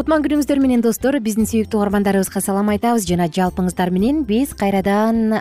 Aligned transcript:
кутман 0.00 0.22
күнүңүздөр 0.24 0.62
менен 0.64 0.80
достор 0.80 1.18
биздин 1.20 1.44
сүйүктүү 1.44 1.76
угармандарыбызга 1.76 2.40
салам 2.40 2.70
айтабыз. 2.72 3.04
Жана 3.04 3.26
жалпыңыздар 3.28 3.90
менен 3.92 4.22
биз 4.24 4.54
кайрадан 4.56 5.34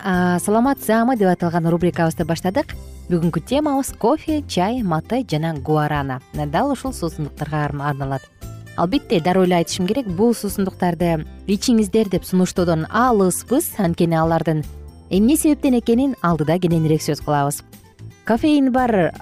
саламат 0.44 0.82
саамы 0.84 1.16
деп 1.16 1.30
аталган 1.32 1.70
рубрикабызды 1.72 2.26
баштадык. 2.28 2.74
Бүгүнкү 3.08 3.40
темабыз 3.48 3.94
кофе 3.96 4.42
чай 4.52 4.82
маты 4.84 5.22
жана 5.24 5.54
гуарана. 5.56 6.20
Дал 6.34 6.74
ушул 6.74 6.92
суусундуктарга 6.92 7.70
арналат. 7.70 8.26
Албетте 8.76 9.22
дароо 9.24 9.46
эле 9.48 9.62
айтышым 9.62 9.88
керек 9.88 10.12
бул 10.12 10.36
суусундуктарды 10.36 11.24
ичиңиздер 11.48 12.12
деп 12.12 12.28
сунуштоодон 12.28 12.84
алыспыз. 12.92 13.78
Анткени 13.78 14.20
алардын 14.20 14.66
эмне 15.10 15.38
себептен 15.38 15.80
экенин 15.80 16.18
алдыда 16.22 16.60
кененирээк 16.60 17.08
сөз 17.08 17.24
кылабыз. 17.24 17.64
Кофеин 18.28 18.74
бар 18.74 19.14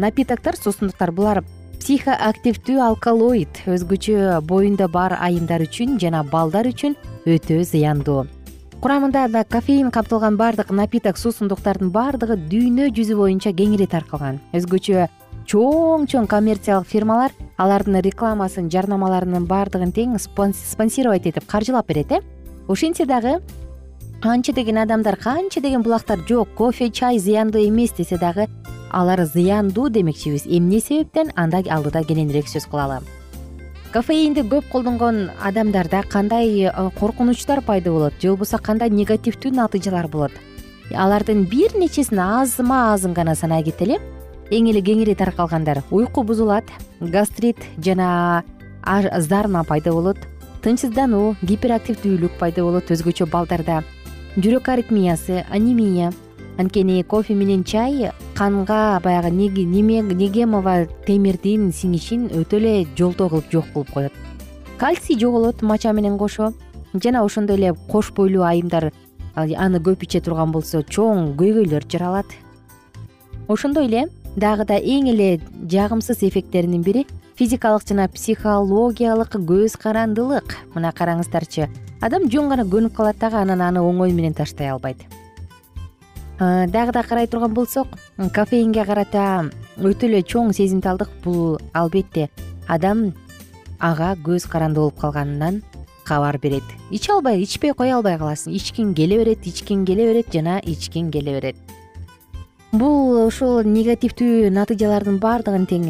напитоктор 0.00 0.56
суусундуктар 0.56 1.12
булар 1.12 1.44
психоактивдүү 1.82 2.80
алкалоид 2.82 3.60
өзгөчө 3.70 4.40
боюнда 4.48 4.88
бар 4.88 5.16
айымдар 5.18 5.64
үчүн 5.66 5.98
жана 6.02 6.22
балдар 6.26 6.68
үчүн 6.70 6.96
өтө 7.26 7.60
зыяндуу. 7.68 8.24
Курамында 8.80 9.26
да 9.32 9.44
кофеин 9.44 9.90
камтылган 9.90 10.36
баардык 10.36 10.70
напиток 10.70 11.18
суусундуктардын 11.18 11.90
баардыгы 11.94 12.36
дүйнө 12.50 12.90
жүзү 12.96 13.16
боюнча 13.18 13.52
кеңири 13.56 13.88
таркалган. 13.90 14.40
Өзгөчө 14.56 15.06
чоң 15.46 16.08
чоң 16.10 16.26
коммерциялык 16.30 16.88
фирмалар 16.90 17.34
алардын 17.62 18.00
рекламасын 18.04 18.70
жарнамаларынын 18.72 19.46
баардыгын 19.46 19.94
тең 19.94 20.18
спонсировать 20.18 21.26
этип 21.26 21.46
каржылап 21.46 21.86
берет 21.86 22.12
э? 22.12 22.20
Ошентсе 22.68 23.06
дагы 23.06 23.40
канча 24.22 24.52
деген 24.52 24.78
адамдар 24.78 25.16
канча 25.16 25.60
деген 25.60 25.82
булактар 25.82 26.18
жок 26.28 26.48
кофе 26.54 26.90
чай 26.90 27.18
зыяндуу 27.18 27.62
эмес 27.62 27.92
десе 27.92 28.18
дагы 28.18 28.48
алар 28.90 29.24
зыяндуу 29.24 29.88
демекчибиз. 29.90 30.46
Эмне 30.46 30.80
себептен? 30.80 31.32
Анда 31.36 31.62
алдыда 31.68 32.04
кененирээк 32.04 32.48
сөз 32.48 32.66
кылалы. 32.70 33.00
Кофеинди 33.92 34.42
көп 34.44 34.66
колдонгон 34.72 35.30
адамдарда 35.42 36.02
кандай 36.02 36.66
э, 36.66 36.90
коркунучтар 36.98 37.62
пайда 37.62 37.90
болот? 37.90 38.14
Же 38.20 38.28
болбосо 38.28 38.58
кандай 38.58 38.90
негативдүү 38.90 39.54
натыйжалар 39.54 40.08
болот? 40.08 40.32
Алардын 40.92 41.44
бир 41.44 41.74
нечесин 41.74 42.20
азма 42.20 42.92
азын 42.92 43.14
гана 43.14 43.34
санай 43.34 43.62
кетели 43.64 43.98
эң 44.50 44.68
эле 44.70 44.82
кеңири 44.82 45.16
таркалгандар. 45.16 45.82
Уйку 45.90 46.22
бузулат 46.22 46.64
гастрит 47.00 47.56
жана 47.78 48.44
зарна 49.18 49.64
пайда 49.64 49.92
болот. 49.92 50.18
Тынчсыздануу 50.62 51.36
гиперактивдүүлүк 51.42 52.38
пайда 52.38 52.62
болот 52.62 52.90
өзгөчө 52.90 53.26
балдарда. 53.30 53.82
Жүрөк 54.36 54.68
аритмиясы 54.68 55.44
анемия 55.50 56.12
анткени 56.58 57.02
кофе 57.02 57.34
менен 57.34 57.64
чай 57.64 58.12
канга 58.34 59.00
баягы 59.04 59.30
негемова 59.30 60.86
темирдин 61.06 61.72
сиңишин 61.72 62.28
өтө 62.30 62.56
эле 62.60 62.86
жолтоо 62.96 63.28
кылып 63.28 63.50
жок 63.52 63.66
кылып 63.72 63.90
коет. 63.92 64.12
Кальций 64.78 65.18
жоголот 65.18 65.62
мача 65.62 65.92
менен 65.92 66.18
кошо. 66.18 66.52
Жана 66.94 67.24
ошондой 67.24 67.56
эле 67.56 67.74
кош 67.88 68.12
бойлуу 68.12 68.44
айымдар 68.44 68.92
аны 69.36 69.78
көп 69.84 70.04
иче 70.04 70.20
турган 70.20 70.52
болсо 70.52 70.80
чоң 70.80 71.34
көйгөйлөр 71.36 71.84
жаралат 71.92 72.26
ошондой 73.48 73.86
эле 73.86 74.06
дагы 74.36 74.64
да 74.64 74.78
эң 74.78 75.10
эле 75.12 75.40
жагымсыз 75.70 76.22
эффекттеринин 76.22 76.82
бири 76.82 77.06
физикалык 77.36 77.84
жана 77.88 78.08
психологиялык 78.08 79.36
көз 79.36 79.76
карандылык. 79.76 80.56
Мына 80.74 80.92
караңыздарчы 80.96 81.68
адам 82.00 82.30
жөн 82.32 82.48
гана 82.48 82.64
көнүп 82.64 82.96
калат 82.96 83.20
дагы 83.20 83.42
анан 83.42 83.60
аны 83.60 83.84
оңой 83.84 84.12
менен 84.12 84.32
таштай 84.32 84.70
албайт 84.70 85.04
дагы 86.38 86.92
да 86.92 87.02
карай 87.02 87.26
турган 87.26 87.54
болсок 87.54 87.88
кофеинге 88.34 88.84
карата 88.84 89.50
өтө 89.78 90.10
эле 90.10 90.22
чоң 90.22 90.52
сезимталдык 90.52 91.08
бул 91.24 91.58
албетте 91.72 92.28
адам 92.68 93.12
ага 93.80 94.14
көз 94.24 94.48
каранды 94.48 94.80
болуп 94.80 95.00
калганынан 95.00 95.62
кабар 96.06 96.38
берет. 96.38 96.62
Иче 96.90 97.12
албай 97.12 97.42
ичпей 97.42 97.74
кое 97.74 97.94
албай 97.96 98.16
каласың. 98.18 98.54
Ичкиң 98.54 98.94
келе 98.94 99.18
берет 99.18 99.46
ичкиң 99.46 99.84
келе 99.86 100.06
берет 100.06 100.32
жана 100.32 100.60
ичкиң 100.62 101.10
келе 101.10 101.34
берет. 101.34 101.56
Бул 102.72 103.26
ушул 103.26 103.62
негативдүү 103.64 104.50
натыйжалардын 104.52 105.18
баардыгын 105.22 105.66
тең 105.70 105.84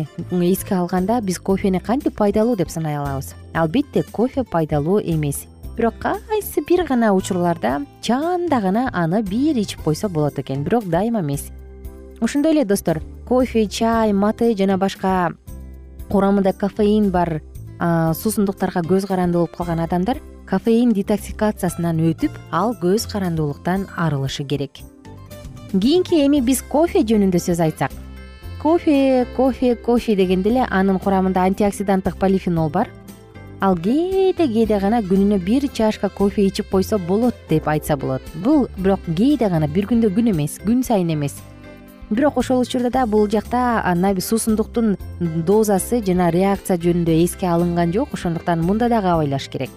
эске 0.47 0.77
алганда 0.77 1.21
биз 1.21 1.39
кофени 1.39 1.81
кантип 1.81 2.17
пайдалуу 2.17 2.57
деп 2.57 2.71
санай 2.71 2.97
алабыз? 2.97 3.35
Албетте 3.55 4.05
кофе 4.13 4.45
пайдалуу 4.45 5.01
эмес 5.01 5.47
бирок 5.77 5.95
кайсы 5.99 6.63
бир 6.67 6.85
гана 6.87 7.13
учурларда 7.13 7.83
чаанда 8.01 8.61
гана 8.61 8.91
аны 8.93 9.23
бир 9.23 9.57
ичип 9.59 9.83
койсо 9.83 10.09
болот 10.09 10.39
экен. 10.39 10.65
Бирок 10.65 10.85
дайыма 10.85 11.21
эмес. 11.21 11.51
Ошондой 12.21 12.53
эле 12.53 12.65
достор 12.65 13.03
кофе 13.29 13.67
чай 13.67 14.13
маты 14.13 14.57
жана 14.57 14.79
башка 14.79 15.35
курамында 16.09 16.53
кофеин 16.53 17.11
бар 17.11 17.43
суусундуктарга 17.79 18.81
көз 18.81 19.07
каранды 19.07 19.39
болуп 19.39 19.57
калган 19.57 19.81
адамдар 19.81 20.19
кофеин 20.49 20.93
детоксикациясынан 20.95 22.01
өтүп 22.09 22.33
ал 22.53 22.75
көз 22.81 23.11
карандуулуктан 23.13 23.89
арылышы 23.97 24.45
керек. 24.45 24.81
Кийинки 25.73 26.25
эми 26.25 26.41
биз 26.41 26.63
кофе 26.63 27.03
жөнүндө 27.05 27.37
сөз 27.37 27.61
айтсак. 27.61 27.93
Кофе 28.63 29.27
кофе 29.37 29.75
кофе 29.77 30.17
дегенде 30.17 30.51
эле 30.51 30.67
анын 30.71 30.99
курамында 30.99 31.45
антиоксиданттык 31.45 32.17
полифенол 32.17 32.71
бар 32.71 32.89
ал 33.61 33.77
кээде 33.77 34.47
кээде 34.47 34.79
гана 34.81 35.01
күнүнө 35.01 35.39
бир 35.41 35.69
чашка 35.73 36.09
кофе 36.09 36.47
ичип 36.47 36.69
койсо 36.71 36.99
болот 36.99 37.35
деп 37.49 37.69
айтса 37.69 37.97
болот. 37.97 38.23
Бул 38.35 38.69
бирок 38.77 39.01
кээде 39.07 39.49
гана 39.49 39.69
бир 39.69 39.87
күндө 39.87 40.13
күн 40.13 40.31
эмес 40.33 40.59
күн 40.65 40.83
сайын 40.85 41.15
эмес. 41.15 41.35
Бирок 42.11 42.37
ошол 42.37 42.61
учурда 42.61 42.91
да 42.91 43.07
бул 43.07 43.29
жакта 43.29 43.83
суусундуктун 44.21 44.97
дозасы 45.21 46.03
жана 46.05 46.31
реакция 46.31 46.77
жөнүндө 46.77 47.25
эске 47.25 47.47
алынган 47.47 47.93
жок 47.93 48.13
ошондуктан 48.13 48.61
мында 48.61 48.89
дагы 48.89 49.09
абайлаш 49.09 49.49
керек. 49.49 49.71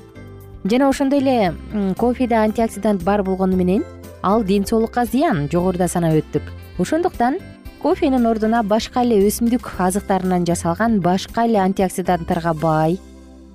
Жана 0.66 0.90
ошондой 0.90 1.20
эле 1.20 1.54
кофеде 1.98 2.36
антиоксидант 2.36 3.04
бар 3.04 3.24
болгону 3.24 3.56
менен 3.56 3.84
ал 4.22 4.44
ден 4.44 4.66
соолукка 4.66 5.06
зыян 5.06 5.48
жогоруда 5.50 5.88
санап 5.88 6.14
өттүк. 6.14 6.44
Ошондуктан 6.78 7.40
кофенин 7.82 8.26
ордуна 8.26 8.62
башка 8.62 9.04
эле 9.04 9.26
өсүмдүк 9.26 9.72
азыктарынан 9.80 10.46
жасалган 10.46 11.00
башка 11.00 11.46
эле 11.46 11.60
антиоксиданттарга 11.60 12.54
бай 12.54 13.00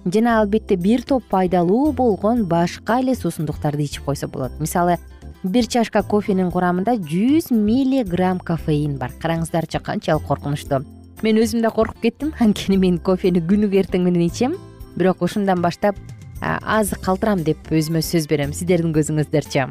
жана 0.05 0.41
албетте 0.41 0.77
бир 0.77 1.03
топ 1.03 1.25
пайдалуу 1.31 1.93
болгон 1.93 2.45
башка 2.45 3.01
эле 3.01 3.15
суусундуктарды 3.15 3.85
ичип 3.85 4.05
койсо 4.05 4.29
болот. 4.29 4.53
Мисалы 4.61 4.99
бир 5.43 5.67
чашка 5.67 6.03
кофенин 6.03 6.51
курамында 6.51 6.97
жүз 6.97 7.51
миллиграмм 7.53 8.39
кофеин 8.39 8.99
бар. 8.99 9.12
Караңыздарчы 9.23 9.81
канчалык 9.81 10.27
коркунучтуу 10.29 10.85
мен 11.23 11.41
өзүм 11.41 11.62
да 11.62 11.71
коркуп 11.71 12.03
кеттим. 12.03 12.35
Анткени 12.41 12.77
мен 12.77 12.99
кофени 12.99 13.41
күнүгө 13.41 13.85
эртең 13.85 14.05
менен 14.05 14.29
ичем. 14.29 14.59
Бирок 14.97 15.23
ушундан 15.23 15.62
баштап 15.62 15.97
аз 16.41 16.93
калтырам 17.01 17.43
деп 17.45 17.73
өзүмө 17.73 18.03
сөз 18.05 18.29
берем. 18.29 18.53
Сиздердин 18.53 18.93
көзүңүздөрчү 18.95 19.71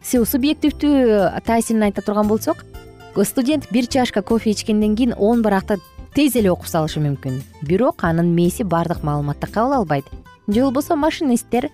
субъективдүү 0.00 1.42
таасирин 1.44 1.82
айта 1.84 2.02
турган 2.02 2.28
болсок 2.28 2.64
студент 3.24 3.66
бир 3.70 3.86
чашка 3.86 4.22
кофе 4.22 4.50
ичкенден 4.50 4.96
кийин 4.96 5.14
он 5.18 5.42
баракты 5.42 5.78
тез 6.14 6.34
эле 6.36 6.50
окуп 6.50 6.66
салышы 6.66 7.00
мүмкүн. 7.02 7.38
Бирок 7.62 8.02
анын 8.04 8.32
мээси 8.34 8.64
баардык 8.64 9.04
маалыматты 9.06 9.46
кабыл 9.46 9.80
албайт. 9.80 10.04
Же 10.48 10.62
болбосо 10.62 10.96
машинисттер 10.96 11.70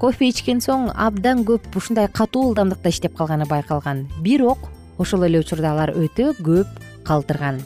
кофе 0.00 0.28
ичкен 0.30 0.58
соң 0.60 0.90
абдан 0.92 1.44
көп 1.46 1.68
ушундай 1.78 2.08
катуу 2.08 2.50
ылдамдыкта 2.50 2.90
иштеп 2.90 3.16
калганы 3.16 3.46
байкалган. 3.46 4.08
Бирок 4.20 4.58
ошол 4.98 5.24
эле 5.28 5.40
учурда 5.40 5.72
алар 5.72 5.94
өтө 5.94 6.34
көп 6.40 6.66
калтырган. 7.04 7.62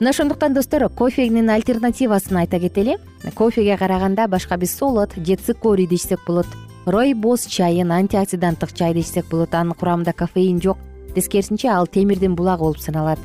Мына 0.00 0.10
ошондуктан 0.10 0.54
достор 0.54 0.88
кофенин 0.88 1.50
альтернативасын 1.50 2.36
айта 2.36 2.58
кетели. 2.60 2.96
Кофеге 3.34 3.76
караганда 3.76 4.26
башка 4.28 4.56
биз 4.56 4.74
солод 4.74 5.12
же 5.16 5.36
цикорийди 5.36 5.94
ичсек 5.94 6.20
болот. 6.26 6.46
Ройбоз 6.86 7.46
чайын 7.46 7.92
антиоксиданттык 7.92 8.72
чайды 8.72 9.00
ичсек 9.00 9.28
болот. 9.30 9.54
Анын 9.54 9.74
курамында 9.74 10.12
кофеин 10.12 10.60
жок. 10.60 10.78
Тескерисинче 11.14 11.68
ал 11.68 11.86
темирдин 11.86 12.34
булагы 12.34 12.64
болуп 12.64 12.78
саналат 12.78 13.18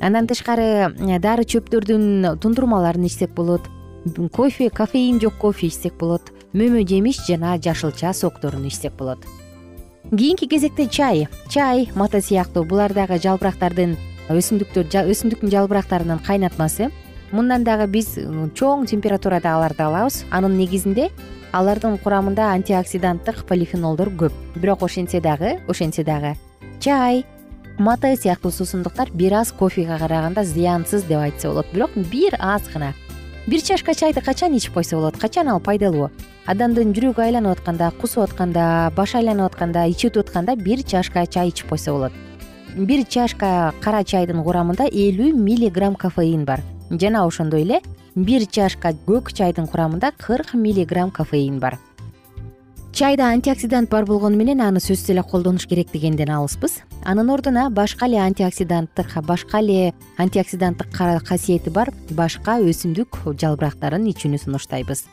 андан 0.00 0.26
тышкары 0.26 0.90
э, 0.96 1.18
дары 1.20 1.44
чөптөрдүн 1.44 2.38
тундурмаларын 2.40 3.04
ичсек 3.06 3.34
болот. 3.36 3.68
Кофе 4.32 4.70
кофеин 4.70 5.20
жок 5.20 5.36
кофе 5.38 5.68
ичсек 5.68 5.98
болот. 6.00 6.32
Мөмө 6.52 6.86
жемиш 6.88 7.20
жана 7.26 7.58
жашылча 7.58 8.12
сокторун 8.12 8.66
ичсек 8.66 8.96
болот. 8.96 9.24
Кийинки 10.10 10.46
кезекте 10.46 10.88
чай 10.88 11.28
чай 11.48 11.90
мата 11.94 12.20
сыяктуу. 12.20 12.64
Булар 12.64 12.94
дагы 12.96 13.20
жалбырактардын 13.20 13.96
өсүмдүктөр 14.30 14.88
өсүмдүктүн 15.12 15.52
жалбырактарынын 15.52 16.24
кайнатмасы. 16.26 16.90
Мындан 17.30 17.62
дагы 17.62 17.86
биз 17.86 18.16
чоң 18.56 18.88
температурада 18.90 19.54
аларды 19.54 19.84
алабыз. 19.84 20.24
Анын 20.30 20.56
негизинде 20.58 21.10
алардын 21.52 21.98
курамында 21.98 22.50
антиоксиданттык 22.56 23.44
полифенолдор 23.46 24.10
көп. 24.10 24.32
Бирок 24.56 24.82
ошентсе 24.82 25.20
дагы 25.20 25.58
ошентсе 25.68 26.04
дагы 26.04 26.34
чай 26.80 27.24
мата 27.78 28.16
сыяктуу 28.16 28.50
суусундуктар 28.50 29.10
бир 29.14 29.32
аз 29.32 29.52
кофеге 29.52 29.98
караганда 29.98 30.44
зыянсыз 30.44 31.04
деп 31.04 31.18
айтса 31.18 31.48
болот. 31.48 31.66
Бирок 31.72 31.90
бир 31.96 32.36
аз 32.38 32.62
гана. 32.72 32.94
Бир 33.46 33.62
чашка 33.62 33.94
чайды 33.94 34.20
качан 34.20 34.54
ичип 34.56 34.74
койсо 34.74 34.96
болот? 34.96 35.16
Качан 35.16 35.48
ал 35.48 35.60
пайдалуу? 35.60 36.10
Адамдын 36.46 36.92
жүрөгү 36.92 37.22
айланып 37.22 37.58
атканда 37.58 37.92
кусуп 38.00 38.24
атканда 38.24 38.92
башы 38.96 39.18
айланып 39.18 39.52
атканда 39.52 39.84
ичи 39.86 40.08
өтүп 40.08 40.28
атканда 40.28 40.56
бир 40.56 40.82
чашка 40.82 41.26
чай 41.26 41.48
ичип 41.48 41.68
койсо 41.68 41.92
болот. 41.92 42.12
Бир 42.76 43.04
чашка 43.08 43.72
кара 43.80 44.04
чайдын 44.04 44.42
курамында 44.44 44.88
элүү 44.88 45.32
миллиграмм 45.34 45.94
кофеин 45.94 46.44
бар. 46.44 46.62
Жана 46.90 47.26
ошондой 47.26 47.62
эле 47.62 47.80
бир 48.14 48.46
чашка 48.46 48.92
көк 49.06 49.32
чайдын 49.32 49.66
курамында 49.66 50.12
кырк 50.18 50.54
миллиграмм 50.54 51.10
кофеин 51.10 51.60
бар 51.60 51.78
чайда 52.92 53.30
антиоксидант 53.32 53.90
бар 53.90 54.04
болгону 54.04 54.36
менен 54.36 54.60
аны 54.60 54.80
сөзсүз 54.80 55.12
эле 55.14 55.22
колдонуш 55.22 55.66
керек 55.66 55.92
дегенден 55.92 56.30
алыспыз. 56.30 56.80
Анын 57.04 57.30
ордуна 57.30 57.70
башка 57.70 58.06
эле 58.06 58.18
антиоксиданттык 58.20 59.14
башка 59.26 59.60
эле 59.60 59.94
антиоксиданттык 60.18 60.90
касиети 61.26 61.70
бар 61.70 61.92
башка 62.10 62.58
өсүмдүк 62.60 63.22
жалбырактарын 63.40 64.06
ичүүнү 64.12 64.38
сунуштайбыз. 64.44 65.04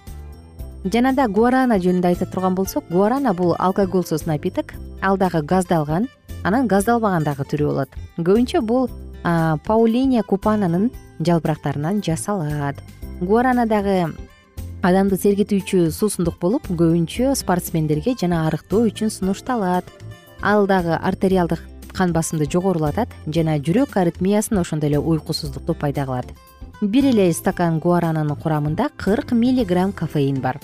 Жана 0.85 1.13
да 1.13 1.27
гуарана 1.27 1.79
жөнүндө 1.79 2.07
айта 2.07 2.25
турган 2.25 2.55
болсок 2.55 2.89
гуарана 2.89 3.33
бул 3.33 3.55
алкоголсуз 3.59 4.25
напиток 4.25 4.73
ал 5.01 5.17
дагы 5.17 5.41
газдалган 5.41 6.07
анан 6.43 6.67
газдалбаган 6.67 7.23
дагы 7.23 7.43
түрү 7.43 7.65
болот. 7.71 7.89
Көбүнчө 8.17 8.61
бул 8.61 8.89
паулиния 9.67 10.23
купананын 10.23 10.91
жалбырактарынан 11.19 12.01
жасалат. 12.01 12.81
Гуарана 13.21 13.65
дагы 13.65 14.13
адамды 14.85 15.17
сергитүүчү 15.17 15.87
суусундук 15.91 16.37
болуп 16.41 16.67
көбүнчө 16.69 17.33
спортсмендерге 17.37 18.13
жана 18.19 18.43
арыктоо 18.47 18.85
үчүн 18.87 19.09
сунушталат. 19.09 19.87
Ал 20.41 20.67
дагы 20.69 20.93
артериалдык 20.93 21.63
кан 21.97 22.13
басымды 22.13 22.45
жогорулатат 22.45 23.09
жана 23.25 23.57
жүрөк 23.57 23.97
аритмиясын 23.97 24.59
ошондой 24.61 24.91
эле 24.91 24.99
уйкусуздукту 24.99 25.73
пайда 25.73 26.05
кылат. 26.05 26.29
Бир 26.81 27.09
эле 27.09 27.31
стакан 27.33 27.79
гуарананын 27.79 28.37
курамында 28.37 28.89
кырк 28.97 29.31
миллиграмм 29.31 29.93
кофеин 29.93 30.41
бар. 30.41 30.61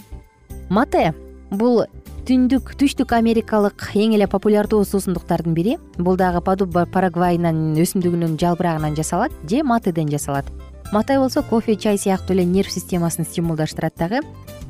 Мате 0.69 1.13
бул 1.49 1.85
түндүк 2.27 2.75
түштүк 2.77 3.15
америкалык 3.17 3.89
эң 3.95 4.13
эле 4.13 4.27
популярдуу 4.27 4.85
суусундуктардын 4.85 5.57
бири. 5.57 5.79
Бул 5.97 6.17
дагы 6.17 6.43
падуба 6.45 6.85
парагвайнын 6.85 7.73
өсүмдүгүнүн 7.81 8.37
жалбырагынан 8.37 8.95
жасалат 8.95 9.33
же 9.49 9.63
матеден 9.63 10.13
жасалат 10.13 10.45
мата 10.93 11.17
болсо 11.17 11.41
кофе 11.41 11.75
чай 11.75 11.97
сыяктуу 11.97 12.35
эле 12.35 12.45
нерв 12.45 12.69
системасын 12.69 13.25
стимулдаштырат 13.25 13.95
дагы 13.97 14.19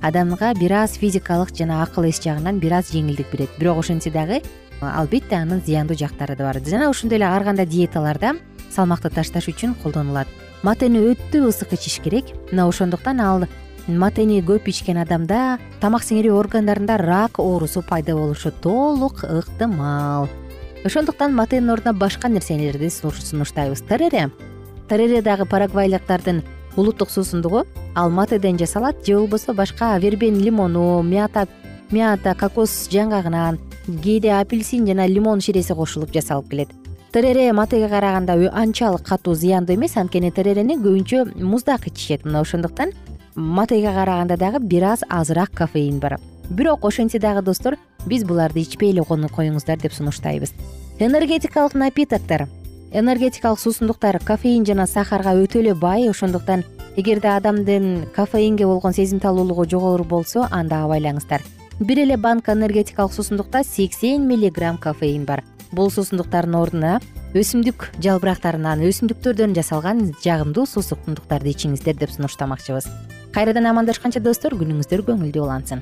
адамга 0.02 0.54
бир 0.56 0.72
аз 0.72 0.96
физикалык 0.96 1.52
жана 1.52 1.82
акыл 1.84 2.06
эс 2.08 2.22
жагынан 2.24 2.60
бир 2.60 2.78
аз 2.80 2.94
жеңилдик 2.94 3.28
берет. 3.32 3.50
Бирок 3.60 3.80
ошентсе 3.80 4.10
дагы 4.10 4.40
албетте 4.80 5.36
анын 5.36 5.60
зыяндуу 5.66 5.98
жактары 5.98 6.38
да 6.38 6.46
бар. 6.46 6.62
Жана 6.64 6.90
ошондой 6.90 7.18
эле 7.18 7.26
ар 7.26 7.44
кандай 7.44 7.66
диеталарда 7.66 8.38
салмакты 8.72 9.10
ташташ 9.10 9.50
үчүн 9.52 9.76
колдонулат. 9.84 10.28
Матени 10.64 11.02
өтө 11.12 11.44
ысык 11.50 11.74
ичиш 11.76 12.00
керек. 12.00 12.32
Мына 12.54 12.70
ошондуктан 12.70 13.20
ал 13.20 13.44
матени 13.88 14.40
көп 14.40 14.72
ичкен 14.72 15.04
адамда 15.04 15.60
тамак 15.82 16.08
сиңирүү 16.08 16.40
органдарында 16.40 16.98
рак 17.04 17.40
оорусу 17.40 17.84
пайда 17.84 18.16
болушу 18.16 18.52
толук 18.52 19.26
ыктымал. 19.28 20.30
Ошондуктан 20.86 21.36
матенин 21.36 21.70
ордуна 21.70 21.94
башка 21.94 22.30
нерселерди 22.30 22.90
сунуштайбыз. 22.90 23.82
Терере 23.82 24.32
терере 24.90 25.22
дагы 25.22 25.46
парагвайлыктардын 25.46 26.44
улуттук 26.76 27.10
суусундугу 27.10 27.66
ал 27.96 28.10
матеден 28.10 28.58
жасалат 28.58 29.06
же 29.06 29.18
болбосо 29.18 29.54
башка 29.54 29.98
вербен 30.00 30.40
лимону 30.40 31.02
мята 31.02 31.48
мята 31.92 32.36
кокос 32.36 32.90
жаңгагынан 32.90 33.60
кээде 33.88 34.32
апельсин 34.40 34.88
жана 34.88 35.08
лимон 35.08 35.42
ширеси 35.42 35.74
кошулуп 35.74 36.12
жасалып 36.14 36.50
келет. 36.50 36.70
Терере 37.12 37.54
матеге 37.54 37.90
караганда 37.90 38.34
анчалык 38.52 39.04
катуу 39.04 39.36
зыяндуу 39.36 39.76
эмес 39.76 39.98
анткени 39.98 40.32
теререни 40.32 40.78
көбүнчө 40.78 41.44
муздак 41.44 41.88
ичишет 41.88 42.26
мына 42.26 42.42
ошондуктан 42.42 42.94
матеге 43.36 43.92
караганда 43.94 44.38
дагы 44.38 44.60
бир 44.60 44.84
аз 44.84 45.04
азыраак 45.10 45.52
кофеин 45.52 46.00
бар. 46.00 46.20
Бирок 46.50 46.86
ошентсе 46.86 47.20
дагы 47.20 47.42
достор 47.42 47.78
биз 48.08 48.24
буларды 48.24 48.62
ичпей 48.62 48.92
эле 48.92 49.02
коюңуздар 49.04 49.78
деп 49.78 49.94
сунуштайбыз. 49.94 50.54
Энергетикалык 51.00 51.76
напитоктор 51.76 52.48
энергетикалык 52.94 53.60
суусундуктар 53.60 54.20
кофеин 54.24 54.66
жана 54.66 54.86
сахарга 54.86 55.34
өтө 55.34 55.60
эле 55.64 55.74
бай 55.74 56.06
ошондуктан 56.10 56.64
эгерде 56.96 57.28
адамдын 57.28 58.06
кофеинге 58.16 58.68
болгон 58.68 58.94
сезимталуулугу 58.94 59.66
жогору 59.66 60.04
болсо 60.04 60.48
анда 60.52 60.84
абайлаңыздар. 60.86 61.42
Бир 61.80 62.04
эле 62.04 62.18
банка 62.18 62.54
энергетикалык 62.54 63.14
суусундукта 63.14 63.64
сексен 63.64 64.28
миллиграмм 64.28 64.78
кофеин 64.78 65.26
бар. 65.26 65.44
Бул 65.72 65.90
суусундуктардын 65.90 66.56
ордуна 66.56 67.00
өсүмдүк 67.34 67.90
жалбырактарынан 67.98 68.86
өсүмдүктөрдөн 68.86 69.58
жасалган 69.58 70.14
жагымдуу 70.22 70.68
суусундуктарды 70.70 71.50
ичиңиздер 71.50 71.98
деп 71.98 72.14
сунуштамакчыбыз. 72.14 72.86
Кайрадан 73.34 73.66
амандашканча 73.66 74.22
достор 74.22 74.54
күнүңүздөр 74.54 75.02
көңүлдүү 75.10 75.42
улансын 75.42 75.82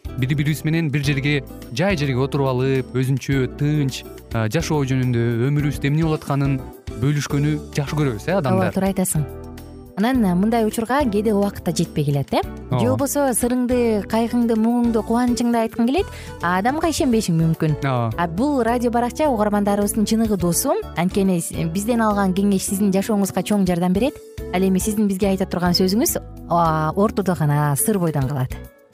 бири 0.21 0.35
бирибиз 0.37 0.63
менен 0.63 0.89
бир 0.93 1.01
жерге 1.03 1.41
жай 1.73 1.97
жерге 1.97 2.21
отуруп 2.21 2.51
алып 2.51 2.93
өзүнчө 2.93 3.47
тынч 3.57 4.03
жашоо 4.53 4.83
жөнүндө 4.85 5.21
өмүрүбүздө 5.47 5.89
эмне 5.89 6.03
болуп 6.05 6.21
атканын 6.21 6.59
бөлүшкөнү 7.01 7.53
жакшы 7.73 7.97
көрөбүз 7.97 8.27
э 8.29 8.35
адамдар. 8.37 8.67
ооба 8.67 8.75
туура 8.75 8.91
айтасың. 8.91 9.23
Анан 9.97 10.21
мындай 10.37 10.65
учурга 10.65 11.01
кээде 11.03 11.33
убакыт 11.33 11.63
да 11.65 11.71
жетпей 11.71 12.05
келет 12.05 12.33
э? 12.33 12.41
Же 12.69 12.85
болбосо 12.87 13.31
сырыңды 13.33 14.05
кайгыңды 14.07 14.55
муңуңду 14.61 15.01
кубанычыңды 15.01 15.57
айткың 15.57 15.89
келет 15.89 16.05
а 16.41 16.59
адамга 16.59 16.89
ишенбешиң 16.93 17.37
мүмкүн. 17.41 17.81
Ооба. 17.81 18.13
А 18.17 18.27
бул 18.27 18.61
радио 18.61 18.91
баракча 18.91 19.29
угармандарыбыздын 19.29 20.05
чыныгы 20.05 20.37
досу. 20.37 20.77
Анткени 20.97 21.41
бизден 21.73 22.01
алган 22.01 22.33
кеңеш 22.33 22.69
сиздин 22.69 22.93
жашооңузга 22.93 23.41
чоң 23.41 23.65
жардам 23.65 23.93
берет. 23.93 24.13
Ал 24.53 24.61
эми 24.61 24.79
сиздин 24.79 25.07
бизге 25.07 25.33
айта 25.33 25.45
турган 25.45 25.73
сөзүңүз 25.73 26.19
ортодо 26.95 27.35
гана 27.35 27.75
сыр 27.75 27.99
бойдон 27.99 28.27
калат 28.27 28.80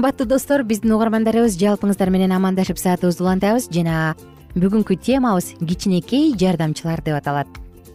кымбаттуу 0.00 0.24
достор 0.24 0.62
биздин 0.64 0.94
угармандарыбыз 0.96 1.58
жалпыңыздар 1.60 2.08
менен 2.08 2.32
амандашып 2.32 2.78
саатыбызды 2.80 3.20
улантабыз 3.20 3.66
жана 3.68 4.14
бүгүнкү 4.54 4.96
темабыз 4.96 5.50
кичинекей 5.60 6.30
жардамчылар 6.40 7.02
деп 7.04 7.18
аталат. 7.18 7.48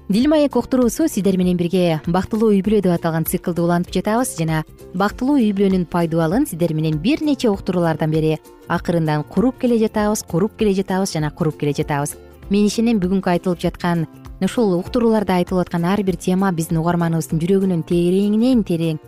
Дил 0.08 0.28
маек 0.30 0.56
уктуруусу 0.56 1.08
сиздер 1.10 1.40
менен 1.42 1.58
бирге 1.58 2.04
бактылуу 2.06 2.52
үй 2.54 2.62
бүлө 2.62 2.84
деп 2.86 2.94
аталган 2.94 3.26
циклды 3.26 3.64
улантып 3.64 3.96
жатабыз 3.98 4.36
жана 4.38 4.62
бактылуу 4.94 5.40
үй 5.40 5.50
бүлөнүн 5.58 5.88
пайдубалын 5.90 6.46
сиздер 6.46 6.76
менен 6.78 7.00
бир 7.02 7.24
нече 7.26 7.50
уктуруулардан 7.50 8.14
бери 8.14 8.38
акырындан 8.68 9.24
куруп 9.24 9.58
келе 9.64 9.80
жатабыз 9.82 10.22
куруп 10.30 10.60
келе 10.60 10.76
жатабыз 10.78 11.16
жана 11.18 11.32
куруп 11.32 11.58
келе 11.58 11.74
жатабыз. 11.74 12.14
Мен 12.52 12.70
ишенем 12.70 13.02
бүгүнкү 13.02 13.34
айтылып 13.34 13.66
жаткан 13.66 14.06
ушул 14.46 14.78
уктурууларда 14.78 15.40
айтылып 15.42 15.66
аткан 15.66 15.90
ар 15.90 16.04
бир 16.04 16.22
тема 16.22 16.54
биздин 16.54 16.78
угарманыбыздын 16.84 17.42
жүрөгүнүн 17.42 17.82
тереңинен 17.90 18.62
терең 18.62 19.02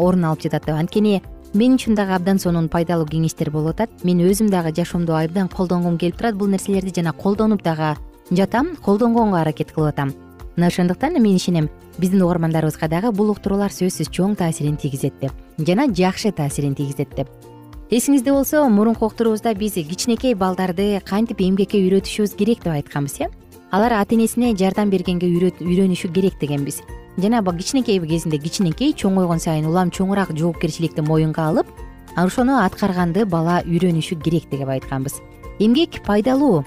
орун 0.00 0.24
алып 0.24 0.46
жатат. 0.46 0.64
Деп 0.64 0.80
анткени 0.80 1.20
мен 1.54 1.76
үчүн 1.76 1.94
дагы 1.94 2.14
абдан 2.16 2.38
сонун 2.38 2.68
пайдалуу 2.68 3.06
кеңештер 3.06 3.50
болуп 3.50 3.76
атат. 3.76 3.90
Мен 4.04 4.20
өзүм 4.24 4.48
дагы 4.50 4.72
жашоомдо 4.74 5.16
абдан 5.16 5.48
колдонгум 5.48 5.98
келип 5.98 6.16
турат. 6.16 6.36
Бул 6.36 6.48
нерселерди 6.48 6.94
жана 6.96 7.12
колдонуп 7.12 7.62
дагы 7.62 7.96
жатам 8.30 8.76
колдонгонго 8.76 9.40
аракет 9.40 9.72
кылып 9.72 9.92
атам. 9.92 10.14
Мына 10.56 10.66
ошондуктан 10.66 11.12
мен 11.20 11.36
ишенем 11.36 11.68
биздин 11.98 12.22
угармандарыбызга 12.22 12.88
дагы 12.88 13.12
бул 13.12 13.30
уктуруулар 13.30 13.72
сөзсүз 13.72 14.10
чоң 14.10 14.36
таасирин 14.36 14.76
тийгизет 14.76 15.14
деп 15.20 15.32
жана 15.58 15.88
жакшы 15.92 16.32
таасирин 16.32 16.74
тийгизет 16.74 17.14
деп. 17.16 17.28
Эсиңизде 17.90 18.32
болсо 18.32 18.68
мурунку 18.68 19.06
уктуруубузда 19.06 19.54
биз 19.54 19.74
кичинекей 19.74 20.34
балдарды 20.34 21.00
кантип 21.04 21.40
эмгекке 21.40 21.76
үйрөтүшүбүз 21.76 22.36
керек 22.36 22.64
деп 22.64 22.72
айтканбыз 22.72 23.20
э 23.20 23.28
алар 23.72 23.92
ата 23.96 24.14
энесине 24.14 24.52
жардам 24.52 24.90
бергенге 24.92 25.26
үйрөнүшү 25.32 26.12
керек 26.12 26.34
дегенбиз. 26.38 26.82
Жана 27.16 27.42
кичинекей 27.42 27.98
кезинде 28.00 28.38
кичинекей 28.38 28.92
чоңойгон 28.92 29.40
сайын 29.40 29.66
улам 29.66 29.90
чоңураак 29.90 30.36
жоопкерчиликти 30.36 31.00
моюнга 31.00 31.48
алып 31.48 31.66
ошону 32.16 32.58
аткарганды 32.60 33.24
бала 33.24 33.62
үйрөнүшү 33.64 34.20
керек 34.22 34.50
деп 34.50 34.68
айтканбыз. 34.68 35.20
Эмгек 35.58 36.02
пайдалуу 36.04 36.64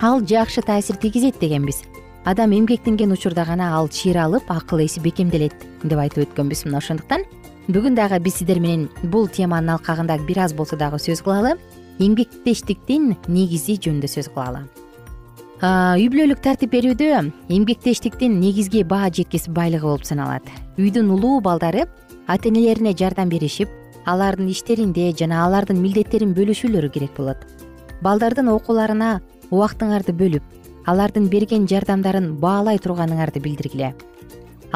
ал 0.00 0.20
жакшы 0.20 0.62
таасир 0.62 0.96
тийгизет 0.96 1.38
дегенбиз. 1.38 1.84
Адам 2.24 2.50
эмгектенген 2.50 3.12
учурда 3.12 3.44
гана 3.44 3.76
ал 3.76 3.88
чыйралып 3.88 4.50
акыл 4.50 4.84
эси 4.84 4.98
бекемделет 5.00 5.54
деп 5.84 5.98
айтып 5.98 6.26
өткөнбүз. 6.26 6.66
Мына 6.66 6.78
ошондуктан 6.78 7.22
бүгүн 7.68 7.94
дагы 7.94 8.18
биз 8.18 8.40
сиздер 8.40 8.58
менен 8.58 8.88
бул 9.04 9.28
теманын 9.28 9.76
алкагында 9.78 10.18
бир 10.26 10.42
аз 10.42 10.54
болсо 10.54 10.76
дагы 10.76 10.98
сөз 10.98 11.22
кылалы 11.22 11.54
эмгектештиктин 11.98 13.14
негизи 13.28 13.78
жөнүндө 13.78 14.10
сөз 14.10 14.30
кылалы 14.34 14.66
үй 15.56 16.10
бүлөлүк 16.12 16.42
тартип 16.44 16.74
берүүдө 16.74 17.06
эмгектештиктин 17.48 18.34
негизги 18.42 18.82
баа 18.84 19.08
жеткис 19.08 19.46
байлыгы 19.48 19.88
болуп 19.88 20.04
саналат. 20.04 20.44
Үйдүн 20.76 21.08
улуу 21.14 21.40
балдары 21.40 21.86
ата 22.28 22.50
энелерине 22.50 22.92
жардам 22.92 23.30
беришип 23.32 23.70
алардын 24.04 24.50
иштеринде 24.52 25.14
жана 25.16 25.46
алардын 25.46 25.80
милдеттерин 25.80 26.34
бөлүшүүлөрү 26.36 26.90
керек 26.92 27.16
болот. 27.16 27.40
Балдардын 28.04 28.50
окууларына 28.52 29.22
убактыңарды 29.48 30.12
бөлүп 30.12 30.44
алардын 30.84 31.30
берген 31.32 31.64
жардамдарын 31.66 32.34
баалай 32.36 32.76
турганыңарды 32.76 33.40
билдиргиле. 33.40 33.94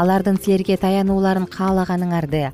Алардын 0.01 0.41
силерге 0.41 0.79
таянууларын 0.81 1.45
каалаганыңарды 1.45 2.47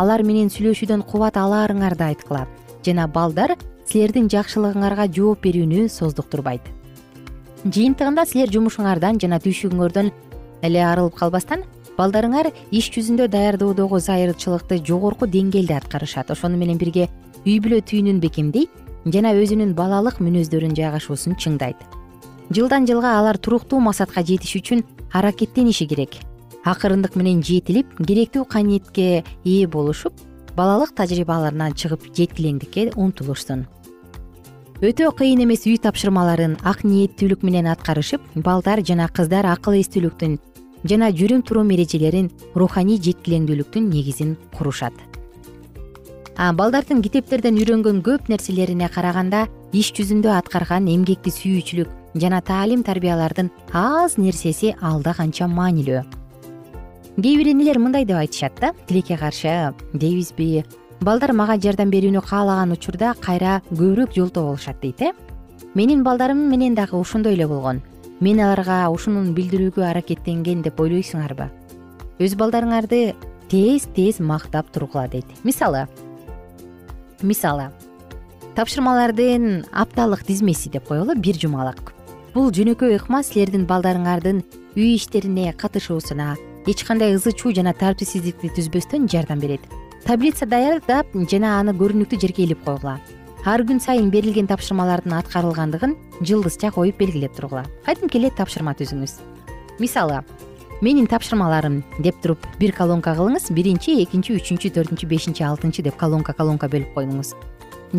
алар 0.00 0.24
менен 0.24 0.48
сүйлөшүүдөн 0.48 1.04
кубат 1.04 1.36
алаарыңарды 1.36 2.08
айткыла 2.08 2.46
жана 2.86 3.06
балдар 3.12 3.58
силердин 3.84 4.32
жакшылыгыңарга 4.32 5.10
жооп 5.12 5.44
берүүнү 5.44 5.84
создуктурбайт 5.92 6.73
жыйынтыгында 7.64 8.26
силер 8.28 8.50
жумушуңардан 8.52 9.18
жана 9.22 9.38
түйшүгүңөрдөн 9.40 10.10
эле 10.68 10.80
арылып 10.84 11.16
калбастан 11.16 11.62
балдарыңар 11.96 12.50
иш 12.70 12.90
жүзүндө 12.92 13.28
даярдоодогу 13.32 14.00
зайырчылыкты 14.04 14.80
жогорку 14.84 15.26
деңгээлде 15.26 15.78
аткарышат. 15.78 16.30
Ошону 16.30 16.58
менен 16.60 16.78
бирге 16.78 17.08
үй 17.46 17.60
бүлө 17.64 17.80
түйүнүн 17.88 18.20
бекемдейт 18.20 18.70
жана 19.06 19.32
өзүнүн 19.38 19.72
балалык 19.78 20.20
мүнөздөрүн 20.20 20.76
жайгашуусун 20.76 21.38
чыңдайт. 21.40 21.80
Жылдан 22.52 22.84
жылга 22.88 23.16
алар 23.18 23.38
туруктуу 23.38 23.80
максатка 23.80 24.20
жетиш 24.22 24.56
үчүн 24.60 24.84
аракеттениши 25.12 25.86
керек. 25.88 26.18
Акырындык 26.64 27.16
менен 27.16 27.40
жетилип 27.44 27.96
керектүү 27.96 28.44
каниетке 28.44 29.24
ээ 29.44 29.68
болушуп 29.68 30.20
балалык 30.56 30.92
тажрыйбаларынан 30.96 31.72
чыгып 31.76 32.10
жетилеңдикке 32.12 32.90
умтулушсун 32.96 33.66
өтө 34.82 35.12
кыйын 35.14 35.44
эмес 35.44 35.68
үй 35.70 35.78
тапшырмаларын 35.78 36.56
ак 36.66 36.82
ниеттүүлүк 36.82 37.44
менен 37.46 37.68
аткарышып 37.70 38.22
балдар 38.34 38.82
жана 38.82 39.06
кыздар 39.06 39.46
акыл 39.46 39.78
эстүүлүктүн 39.78 40.34
жана 40.82 41.12
жүрүм 41.14 41.44
турум 41.46 41.70
эрежелерин 41.70 42.30
руханий 42.58 42.98
жетилеңдүүлүктүн 42.98 43.86
негизин 43.86 44.34
курушат. 44.56 44.92
Балдардын 46.34 47.04
китептерден 47.06 47.54
үйрөнгөн 47.62 48.02
көп 48.02 48.26
нерселерине 48.28 48.90
караганда 48.90 49.46
иш 49.72 49.92
жүзүндө 49.94 50.34
аткарган 50.34 50.90
эмгекти 50.90 51.30
сүйүүчүлүк 51.30 52.18
жана 52.18 52.42
таалим 52.42 52.82
тарбиялардын 52.82 53.52
аз 53.70 54.18
нерсеси 54.18 54.74
алда 54.82 55.14
канча 55.14 55.46
маанилүү? 55.46 56.02
Кээ 57.14 57.36
бир 57.38 57.48
энелер 57.54 57.78
мындай 57.78 58.04
деп 58.04 58.18
айтышат 58.18 58.58
да 58.58 58.72
тилекке 58.88 59.16
каршы 59.16 59.70
дейбизби 59.94 60.64
балдар 61.04 61.34
мага 61.36 61.58
жардам 61.60 61.90
берүүнү 61.92 62.22
каалаган 62.24 62.72
учурда 62.72 63.12
кайра 63.20 63.58
көбүрөөк 63.70 64.14
жолтоо 64.16 64.46
болушат 64.48 64.80
дейт 64.80 65.02
э? 65.02 65.12
Менин 65.74 66.02
балдарым 66.02 66.48
менен 66.48 66.74
дагы 66.74 66.96
ошондой 66.96 67.34
эле 67.34 67.46
болгон. 67.46 67.82
Мен 68.20 68.40
аларга 68.40 68.88
ушуну 68.88 69.20
билдирүүгө 69.36 69.84
аракеттенген 69.90 70.62
деп 70.62 70.80
ойлойсуңарбы? 70.80 71.50
Өз 72.22 72.36
балдарыңарды 72.40 73.14
тез 73.50 73.88
тез 73.94 74.20
мактап 74.20 74.70
тургула 74.72 75.08
дейт. 75.08 75.26
Мисалы 75.44 75.88
мисалы 77.22 77.68
тапшырмалардын 78.56 79.66
апталык 79.72 80.24
тизмеси 80.24 80.70
деп 80.70 80.88
коелу 80.88 81.16
бир 81.16 81.36
жумалык 81.36 81.92
бул 82.34 82.50
жөнөкөй 82.54 82.96
ыкма 82.98 83.22
силердин 83.26 83.66
балдарыңардын 83.68 84.42
үй 84.76 84.94
иштерине 84.96 85.52
катышуусуна 85.52 86.34
эч 86.66 86.84
кандай 86.84 87.16
ызы 87.16 87.32
чуу 87.32 87.52
жана 87.52 87.74
тартипсиздикти 87.74 88.52
түзбөстөн 88.56 89.08
жардам 89.10 89.42
берет 89.42 89.64
таблица 90.04 90.46
даярдап 90.46 91.12
жана 91.30 91.58
аны 91.60 91.72
көрүнүктүү 91.72 92.20
жерге 92.20 92.44
илип 92.44 92.64
койгула. 92.64 92.98
Ар 93.44 93.64
күн 93.64 93.80
сайын 93.80 94.10
берилген 94.12 94.46
тапшырмалардын 94.48 95.16
аткарылгандыгын 95.18 95.96
жылдызча 96.20 96.70
коюп 96.72 96.98
белгилеп 97.00 97.34
тургула. 97.36 97.64
Кадимки 97.84 98.20
эле 98.20 98.30
тапшырма 98.30 98.76
түзүңүз. 98.76 99.18
Мисалы 99.80 100.22
менин 100.84 101.06
тапшырмаларым 101.08 101.82
деп 102.04 102.20
туруп 102.22 102.44
бир 102.60 102.72
колонка 102.76 103.14
кылыңыз 103.16 103.48
биринчи 103.56 103.96
экинчи 104.02 104.36
үчүнчү 104.36 104.72
төртүнчү 104.74 105.08
бешинчи 105.08 105.44
алтынчы 105.46 105.84
деп 105.86 105.96
колонка 105.96 106.34
колонка 106.36 106.68
бөлүп 106.68 106.92
коюңуз 106.96 107.32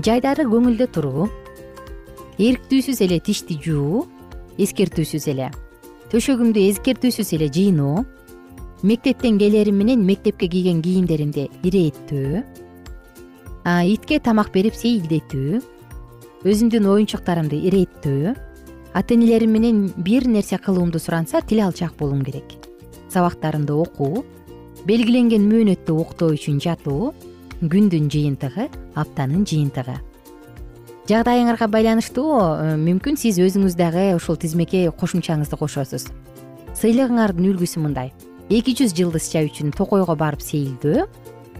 жайдары 0.03 0.43
көңүлдө 0.51 0.87
туруу 0.91 1.29
эрктүүсүз 2.37 2.99
эле 3.05 3.21
тишти 3.23 3.55
жуу 3.63 4.03
эскертүүсүз 4.59 5.27
эле. 5.31 5.49
Төшөгүмдү 6.11 6.61
эскертүүсүз 6.71 7.31
эле 7.37 7.47
жыйноо 7.47 8.03
мектептен 8.85 9.39
келерим 9.39 9.77
менен 9.81 10.05
мектепке 10.05 10.47
кийген 10.47 10.81
кийимдеримди 10.85 11.49
ирээттөө 11.65 12.43
итке 13.89 14.19
тамак 14.21 14.51
берип 14.53 14.75
сейилдетүү 14.77 15.61
өзүмдүн 16.45 16.85
оюнчуктарымды 16.93 17.57
ирээттөө 17.65 18.35
ата 18.93 19.15
энелерим 19.15 19.55
менен 19.57 19.79
бир 19.97 20.27
нерсе 20.29 20.59
кылуумду 20.61 20.99
суранса 20.99 21.41
тил 21.41 21.63
алчаак 21.65 21.95
болуум 21.97 22.21
керек. 22.23 22.45
Сабактарымды 23.09 23.73
окуу 23.73 24.21
белгиленген 24.85 25.49
мөөнөттө 25.49 25.97
уктоо 25.97 26.29
үчүн 26.37 26.61
жатуу 26.61 27.15
күндүн 27.65 28.05
жыйынтыгы 28.13 28.69
аптанын 28.93 29.49
жыйынтыгы. 29.49 29.97
Жагдайыңарга 31.09 31.71
байланыштуу 31.73 32.29
э, 32.37 32.77
мүмкүн 32.85 33.17
сиз 33.17 33.41
өзүңүз 33.41 33.73
дагы 33.81 34.11
ушул 34.13 34.37
тизмеке 34.37 34.91
кошумчаңызды 34.93 35.57
кошосуз. 35.57 36.07
Сыйлыгыңардын 36.77 37.49
үлгүсү 37.49 37.81
мындай 37.81 38.13
эки 38.49 38.75
жүз 38.77 38.93
жылдызча 38.93 39.41
үчүн 39.47 39.73
токойго 39.73 40.13
барып 40.17 40.43
сейилдөө 40.45 41.05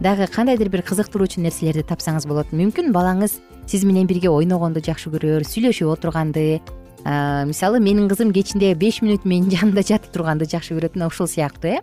дагы 0.06 0.28
кандайдыр 0.30 0.70
бир 0.70 0.84
кызыктыруучу 0.86 1.42
нерселерди 1.42 1.82
тапсаңыз 1.88 2.28
болот. 2.28 2.52
Мүмкүн 2.54 2.92
балаңыз 2.94 3.40
сиз 3.66 3.86
менен 3.88 4.06
бирге 4.08 4.30
ойногонду 4.30 4.84
жакшы 4.86 5.10
көрөр 5.10 5.46
сүйлөшүп 5.48 5.94
отурганды. 5.96 6.62
Мисалы 7.06 7.80
менин 7.80 8.10
кызым 8.10 8.34
кечинде 8.34 8.74
беш 8.76 9.02
мүнөт 9.02 9.26
менин 9.26 9.50
жанымда 9.50 9.86
жатып 9.88 10.14
турганды 10.14 10.46
жакшы 10.46 10.76
көрөт. 10.76 10.94
Мына 10.98 11.08
ушул 11.08 11.30
сыяктуу 11.32 11.78
э? 11.78 11.82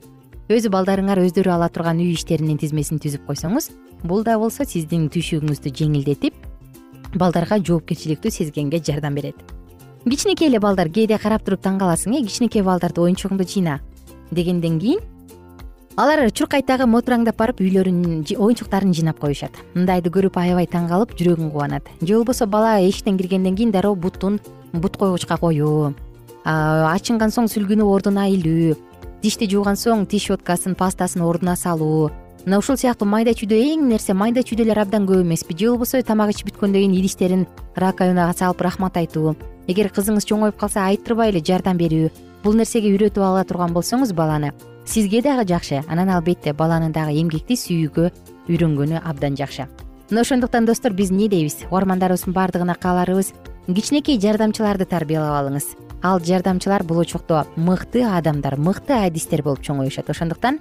Өзү 0.52 0.70
балдарыңар 0.70 1.22
өздөрү 1.22 1.50
ала 1.54 1.70
турган 1.72 1.98
үй 2.02 2.12
иштеринин 2.12 2.58
тизмесин 2.58 3.00
түзүп 3.00 3.24
койсоңуз 3.26 3.70
бул 4.04 4.24
да 4.26 4.36
болсо 4.38 4.66
сиздин 4.66 5.06
түйшүгүңүздү 5.14 5.72
жеңилдетип 5.78 6.34
балдарга 7.14 7.58
жоопкерчиликтүү 7.62 8.30
сезгенге 8.30 8.82
жардам 8.82 9.14
берет. 9.14 9.38
Кичинекей 10.04 10.50
эле 10.50 10.58
балдар 10.60 10.90
кээде 10.90 11.16
карап 11.22 11.46
туруп 11.46 11.62
таң 11.62 11.78
каласың 11.78 12.18
э? 12.18 12.26
Кичинекей 12.26 12.66
балдарды 12.66 13.00
оюнчугуңду 13.00 13.46
жыйна 13.46 13.78
дегенден 14.32 14.80
кийин 14.80 15.00
алар 15.96 16.24
чуркайтагы 16.32 16.86
мотураңдап 16.88 17.36
барып 17.36 17.60
үйлөрүн 17.60 18.24
оюнчуктарын 18.32 18.94
жыйнап 18.96 19.18
коюшат. 19.20 19.52
Мындайды 19.74 20.10
көрүп 20.12 20.38
аябай 20.40 20.66
таң 20.66 20.88
калып 20.88 21.12
жүрөгүң 21.18 21.52
кубанат. 21.52 21.84
Же 22.00 22.16
болбосо 22.16 22.46
бала 22.46 22.78
эшиктен 22.80 23.18
киргенден 23.18 23.56
кийин 23.56 23.72
дароо 23.72 23.94
бутун 23.94 24.40
бут 24.72 24.96
койгучка 24.96 25.36
коюу 25.36 25.92
ачынган 26.44 27.30
соң 27.30 27.46
сүлгүнү 27.52 27.84
ордуна 27.84 28.26
илүү 28.32 28.74
тишти 29.22 29.46
жууган 29.46 29.76
соң 29.76 30.06
тиш 30.08 30.30
щеткасын 30.30 30.74
пастасын 30.74 31.22
ордуна 31.22 31.56
салуу. 31.56 32.10
Мына 32.46 32.58
ушул 32.58 32.76
сыяктуу 32.76 33.06
майда 33.06 33.36
чүйдө 33.38 33.54
эң 33.54 33.86
нерсе 33.92 34.16
майда 34.18 34.42
чүйдөлөр 34.42 34.80
абдан 34.82 35.06
көп 35.06 35.22
эмеспи 35.22 35.54
же 35.54 35.70
болбосо 35.70 36.02
тамак 36.02 36.32
ичип 36.32 36.48
бүткөндөн 36.50 36.80
кийин 36.80 36.96
идиштерин 36.98 37.46
раковинага 37.76 38.32
салып 38.34 38.64
рахмат 38.66 38.96
айтуу. 38.96 39.36
Эгер 39.68 39.92
кызыңыз 39.94 40.26
чоңоюп 40.26 40.58
калса 40.58 40.88
айттырбай 40.88 41.30
эле 41.30 41.44
жардам 41.44 41.78
берүү 41.78 42.10
бул 42.42 42.54
нерсеге 42.58 42.90
үйрөтүп 42.92 43.22
ала 43.22 43.44
турган 43.44 43.72
болсоңуз 43.74 44.12
баланы. 44.14 44.52
Сизге 44.84 45.22
дагы 45.22 45.46
жакшы. 45.48 45.82
Анан 45.88 46.10
албетте 46.10 46.52
баланын 46.52 46.92
дагы 46.92 47.14
эмгекти 47.20 47.54
сүйүүгө 47.56 48.10
үйрөнгөнү 48.48 49.02
абдан 49.04 49.36
жакшы. 49.38 49.68
Мына 50.10 50.26
ошондуктан 50.26 50.66
достор 50.66 50.92
биз 50.92 51.10
эмне 51.10 51.28
дейбиз? 51.28 51.62
Угармандарыбыздын 51.70 52.34
баардыгына 52.34 52.74
кааларыбыз 52.74 53.32
кичинекей 53.66 54.18
жардамчыларды 54.20 54.84
тарбиялап 54.84 55.38
алыңыз. 55.38 55.70
Ал 56.02 56.20
жардамчылар 56.20 56.82
болочокто 56.82 57.46
мыкты 57.56 58.02
адамдар 58.02 58.58
мыкты 58.58 58.98
адистер 59.06 59.42
болуп 59.42 59.62
чоңоюшат. 59.62 60.10
Ошондуктан 60.10 60.58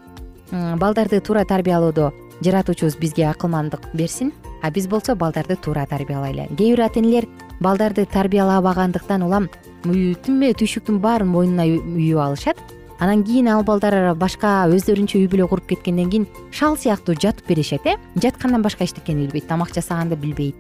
балдарды 0.52 1.20
туура 1.20 1.46
тарбиялоодо 1.46 2.12
жаратуучубуз 2.44 2.98
бизге 2.98 3.28
акылмандык 3.30 3.82
берсин 3.94 4.34
а 4.62 4.72
биз 4.72 4.88
болсо 4.88 5.16
балдарды 5.16 5.56
туура 5.56 5.86
тарбиялайлы 5.86 6.48
кээ 6.58 6.76
бир 6.76 6.82
ата 6.82 7.00
энелер 7.00 7.28
балдарды 7.60 8.06
тарбиялабагандыктан 8.06 9.24
улам 9.24 9.50
түнмө 9.84 10.54
түйшүктүн 10.60 11.00
баарын 11.02 11.28
мойнуна 11.28 11.66
үйүп 11.66 12.22
алышат. 12.22 12.58
Анан 13.02 13.24
кийин 13.26 13.48
ал 13.50 13.64
балдар 13.66 14.14
башка 14.14 14.68
өздөрүнчө 14.70 15.18
үй 15.24 15.28
бүлө 15.28 15.48
куруп 15.50 15.72
кеткенден 15.72 16.10
кийин 16.12 16.28
шал 16.52 16.78
сыяктуу 16.78 17.16
жатып 17.18 17.48
беришет 17.48 17.86
э? 17.90 17.96
Жаткандан 18.16 18.62
башка 18.62 18.84
эчтекени 18.86 19.26
билбейт 19.26 19.48
тамак 19.48 19.74
жасаганды 19.74 20.16
билбейт. 20.16 20.56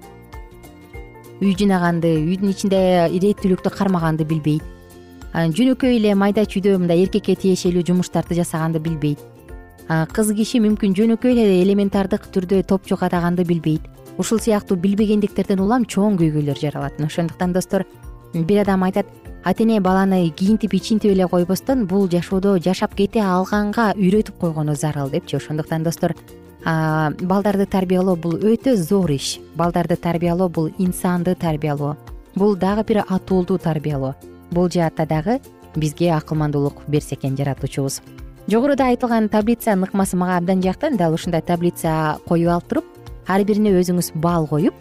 Үй 1.40 1.54
жыйнаганды 1.54 2.16
үйдүн 2.18 2.50
ичинде 2.50 2.82
ирээттүүлүктү 3.14 3.70
кармаганды 3.78 4.26
билбейт. 4.26 4.66
Жөнөкөй 5.34 6.00
эле 6.00 6.16
майда 6.16 6.42
чүйдө 6.50 6.80
мындай 6.82 7.06
эркекке 7.06 7.38
тиешелүү 7.38 7.86
жумуштарды 7.88 8.36
жасаганды 8.42 8.82
билбейт. 8.82 9.22
Кыз 9.88 10.34
киши 10.34 10.60
мүмкүн 10.66 10.98
жөнөкөй 10.98 11.38
эле 11.38 11.62
элементардык 11.62 12.26
түрдө 12.34 12.66
топчу 12.66 12.98
кадаганды 12.98 13.46
билбейт. 13.46 13.86
Ушул 14.18 14.42
сыяктуу 14.42 14.78
билбегендиктерден 14.82 15.62
улам 15.62 15.86
чоң 15.86 16.18
көйгөйлөр 16.20 16.58
жаралат. 16.58 17.00
Ошондуктан 17.00 17.54
достор 17.54 17.86
бир 18.34 18.62
адам 18.62 18.84
айтат 18.84 19.06
ата 19.44 19.64
эне 19.64 19.80
баланы 19.80 20.30
кийинтип 20.30 20.74
ичинтип 20.74 21.12
эле 21.12 21.28
койбостон 21.28 21.86
бул 21.88 22.10
жашоодо 22.10 22.58
жашап 22.60 22.96
кете 22.96 23.22
алганга 23.22 23.94
үйрөтүп 23.96 24.38
койгону 24.40 24.76
зарыл 24.76 25.10
депчи 25.10 25.36
ошондуктан 25.36 25.84
достор 25.84 26.16
балдарды 26.64 27.66
тарбиялоо 27.66 28.16
бул 28.16 28.36
өтө 28.36 28.76
зор 28.76 29.10
иш. 29.12 29.40
Балдарды 29.56 29.96
тарбиялоо 29.96 30.50
бул 30.50 30.70
инсанды 30.78 31.36
тарбиялоо. 31.36 31.98
Бул 32.36 32.56
дагы 32.56 32.84
бир 32.84 33.04
атуулду 33.08 33.58
тарбиялоо. 33.58 34.16
Бул 34.52 34.70
жаатта 34.70 35.06
дагы 35.06 35.40
бизге 35.76 36.12
акылмандуулук 36.14 36.84
берсе 36.88 37.16
экен 37.16 37.36
жаратуучубуз. 37.36 38.02
Жогоруда 38.48 38.88
айтылган 38.88 39.30
таблицанын 39.30 39.88
ыкмасы 39.88 40.18
мага 40.18 40.38
абдан 40.38 40.62
жакты 40.62 40.96
дал 40.98 41.14
ушундай 41.14 41.42
таблица 41.42 42.20
коюп 42.28 42.50
алып 42.50 42.68
туруп 42.68 42.86
ар 43.28 43.44
бирине 43.44 43.72
өзүңүз 43.80 44.12
балл 44.16 44.48
коюп 44.48 44.74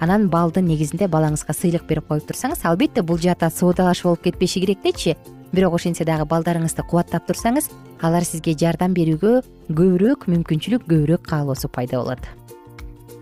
анан 0.00 0.28
балдын 0.28 0.66
негизинде 0.66 1.08
балаңызга 1.08 1.54
сыйлык 1.56 1.86
берип 1.88 2.08
коюп 2.08 2.26
турсаңыз 2.28 2.64
албетте 2.68 3.02
бул 3.02 3.18
жаатта 3.18 3.50
соодалашуу 3.50 4.10
болуп 4.10 4.24
кетпеши 4.24 4.60
керек 4.60 4.82
дечи. 4.82 5.16
Бирок 5.52 5.74
ошентсе 5.78 6.04
дагы 6.04 6.26
балдарыңызды 6.28 6.82
кубаттап 6.88 7.28
турсаңыз 7.28 7.70
алар 8.02 8.24
сизге 8.24 8.56
жардам 8.58 8.92
берүүгө 8.96 9.40
көбүрөөк 9.70 10.26
мүмкүнчүлүк 10.32 10.84
көбүрөөк 10.90 11.22
каалоосу 11.28 11.68
пайда 11.68 12.02
болот. 12.02 12.20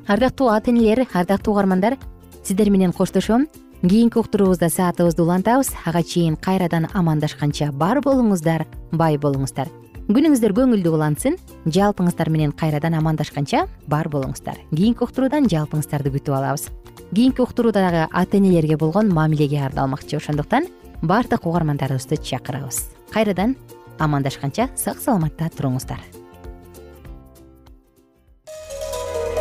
Ардактуу 0.09 0.49
ата 0.49 0.71
энелер 0.71 1.07
ардактуу 1.13 1.55
угармандар 1.55 1.99
сиздер 2.43 2.71
менен 2.71 2.93
коштошом. 2.93 3.47
Кийинки 3.83 4.19
уктуруубузда 4.19 4.71
саатыбызды 4.71 5.23
улантабыз. 5.23 5.71
Ага 5.85 6.03
чейин 6.03 6.37
кайрадан 6.37 6.89
амандашканча 6.93 7.71
бар 7.73 8.01
болуңуздар 8.01 8.67
бай 8.93 9.19
болуңуздар 9.19 9.69
күнүңүздөр 10.05 10.53
көңүлдүү 10.53 10.91
улансын 10.99 11.37
жалпыңыздар 11.73 12.29
менен 12.29 12.51
кайрадан 12.53 12.93
амандашканча 12.99 13.63
бар 13.89 14.11
болуңуздар. 14.13 14.59
Кийинки 14.75 15.01
уктуруудан 15.07 15.49
жалпыңыздарды 15.49 16.13
күтүп 16.13 16.35
алабыз. 16.37 16.67
Кийинки 17.15 17.41
уктурууда 17.41 17.81
дагы 17.81 18.03
ата 18.13 18.37
энелерге 18.37 18.77
болгон 18.77 19.09
мамилеге 19.09 19.63
арналмакчы 19.65 20.19
ошондуктан 20.19 20.69
баардык 21.01 21.47
угармандарыбызды 21.47 22.19
чакырабыз. 22.21 22.91
Кайрадан 23.15 23.57
амандашканча 23.99 24.69
сак 24.77 25.01
саламатта 25.01 25.49
туруңуздар. 25.57 26.03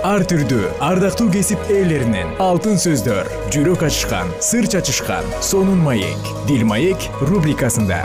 Ар 0.04 0.24
түрдүү 0.28 0.70
ардактуу 0.84 1.30
кесип 1.32 1.60
ээлеринен 1.72 2.38
алтын 2.44 2.80
сөздөр 2.80 3.28
жүрөк 3.52 3.84
ачышкан 3.88 4.32
сыр 4.40 4.68
чачышкан 4.68 5.28
сонун 5.40 5.84
маек 5.84 6.32
дил 6.48 6.64
маек 6.68 7.08
рубрикасында 7.24 8.04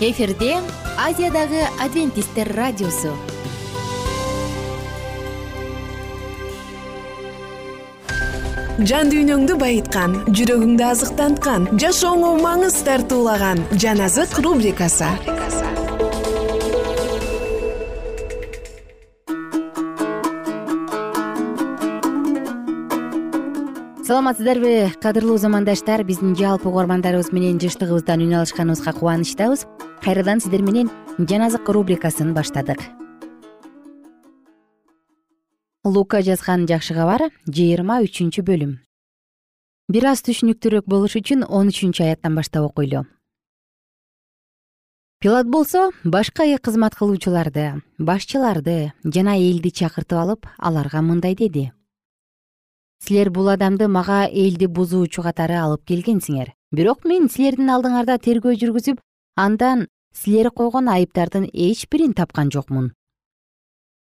эфирде 0.00 0.58
азиядагы 0.98 1.62
адвентисттер 1.80 2.50
радиосу. 2.52 3.14
Жан 8.76 9.08
дүйнөңдү 9.08 9.56
байыткан 9.56 10.18
жүрөгүңдү 10.36 10.84
азыктанткан 10.84 11.70
жашооңо 11.80 12.34
маңыз 12.42 12.76
тартуулаган 12.84 13.64
жан 13.80 14.04
азык 14.04 14.36
рубрикасы. 14.44 15.08
Саламатсыздарбы 24.06 24.92
кадырлуу 25.02 25.38
замандаштар 25.40 26.04
биздин 26.04 26.36
жалпы 26.36 26.68
угармандарыбыз 26.68 27.32
менен 27.32 27.56
жыштыгыбыздан 27.58 28.20
үн 28.22 28.36
алышканыбызга 28.38 28.92
кубанычтабыз 28.92 29.64
кайрадан 30.02 30.40
сиздер 30.40 30.62
менен 30.62 30.90
жан 31.18 31.42
азык 31.46 31.68
рубрикасын 31.68 32.34
баштадык. 32.34 32.80
Лука 35.84 36.22
жазган 36.22 36.66
жакшы 36.66 36.94
кабар 36.94 37.30
жыйырма 37.46 38.00
үчүнчү 38.02 38.42
бөлүм. 38.42 38.72
Бир 39.86 40.08
аз 40.10 40.24
түшүнүктүүрөөк 40.26 40.88
болуш 40.90 41.14
үчүн 41.20 41.44
он 41.46 41.70
үчүнчү 41.70 42.02
аяттан 42.02 42.34
баштап 42.34 42.66
окуйлу. 42.66 43.04
Пилат 45.20 45.46
болсо 45.46 45.92
башка 46.04 46.44
кызмат 46.58 46.94
кылуучуларды 46.94 47.82
башчыларды 47.98 48.92
жана 49.04 49.36
элди 49.38 49.70
чакыртып 49.70 50.18
алып 50.18 50.46
аларга 50.58 51.00
мындай 51.02 51.34
деди. 51.34 51.70
Силер 53.00 53.30
бул 53.30 53.48
адамды 53.48 53.88
мага 53.88 54.26
элди 54.26 54.66
бузуучу 54.66 55.22
катары 55.22 55.54
алып 55.54 55.84
келгенсиңер. 55.86 56.52
Бирок 56.72 57.04
мен 57.04 57.28
силердин 57.28 57.70
алдыңарда 57.70 58.18
тергөө 58.18 58.56
жүргүзүп 58.60 59.00
андан 59.36 59.88
силер 60.16 60.48
койгон 60.50 60.88
айыптардын 60.88 61.44
эч 61.52 61.86
бирин 61.90 62.14
тапкан 62.14 62.50
жокмун. 62.50 62.94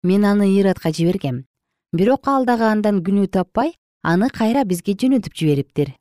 Мен 0.04 0.26
аны 0.26 0.50
иродко 0.58 0.92
жибергем. 0.92 1.46
Бирок 1.94 2.28
ал 2.28 2.46
дагы 2.46 2.66
андан 2.66 3.04
күнөө 3.06 3.28
таппай 3.30 3.76
аны 4.02 4.30
кайра 4.30 4.64
бизге 4.66 4.96
жөнөтүп 4.98 5.36
жибериптир. 5.38 5.94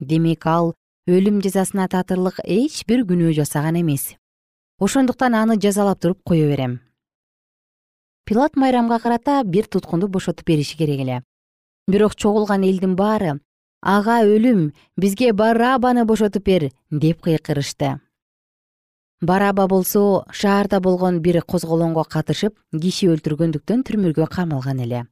Демек 0.00 0.44
ал 0.46 0.74
өлүм 1.08 1.40
жазасына 1.40 1.88
татырлык 1.88 2.42
эч 2.44 2.84
бир 2.84 3.06
күнөө 3.08 3.32
жасаган 3.40 3.80
эмес. 3.80 4.16
Ошондуктан 4.78 5.34
аны 5.34 5.56
жазалап 5.56 6.00
туруп 6.00 6.20
кое 6.24 6.46
берем. 6.46 6.80
Пилат 8.24 8.56
майрамга 8.56 8.98
карата 8.98 9.42
бир 9.44 9.64
туткунду 9.64 10.08
бошотуп 10.08 10.44
бериши 10.46 10.76
керек 10.76 11.00
эле. 11.00 11.22
Бирок 11.86 12.14
чогулган 12.14 12.64
элдин 12.64 12.96
баары 12.96 13.40
ага 13.80 14.20
өлүм 14.26 14.74
бизге 14.96 15.32
барабаны 15.32 16.04
бошотуп 16.04 16.44
бер! 16.44 16.70
деп 16.90 17.22
кыйкырышты 17.22 18.00
бараба 19.20 19.66
болсо 19.66 20.24
шаарда 20.30 20.80
болгон 20.80 21.20
бир 21.20 21.40
козголоңго 21.42 22.04
катышып 22.06 22.54
киши 22.70 23.08
өлтүргөндүктөн 23.10 23.82
түрмөгө 23.82 24.28
камалган 24.30 24.80
эле. 24.84 25.06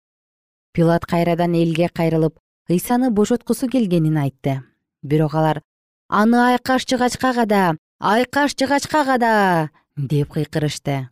Пилат 0.72 1.06
кайрадан 1.06 1.54
элге 1.54 1.88
кайрылып 1.88 2.38
ыйсаны 2.70 3.10
бошоткусу 3.10 3.68
келгенин 3.68 4.16
айтты. 4.16 4.62
Бирок 5.02 5.34
алар 5.34 5.62
аны 6.08 6.38
айкаш 6.52 6.86
жыгачка 6.86 7.34
када 7.34 7.76
айкаш 7.98 8.54
жыгачка 8.54 9.04
када 9.04 9.70
деп 9.96 10.32
кыйкырышты. 10.32 11.08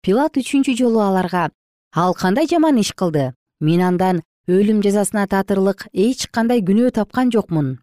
Пилат 0.00 0.36
үчүнчү 0.36 0.76
жолу 0.76 1.00
аларга 1.00 1.50
ал 1.92 2.14
кандай 2.14 2.48
жаман 2.48 2.80
иш 2.80 2.92
кылды? 2.92 3.34
Мен 3.60 3.80
андан 3.82 4.22
өлүм 4.48 4.80
жазасына 4.82 5.26
татырлык 5.28 5.88
эч 5.92 6.28
кандай 6.30 6.60
күнөө 6.60 6.92
тапкан 6.96 7.30
жокмун. 7.30 7.80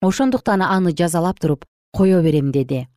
Ошондуктан 0.00 0.62
аны 0.62 0.92
жазалап 0.92 1.40
туруп 1.40 1.64
кое 1.92 2.22
берем 2.22 2.52
деди 2.52 2.88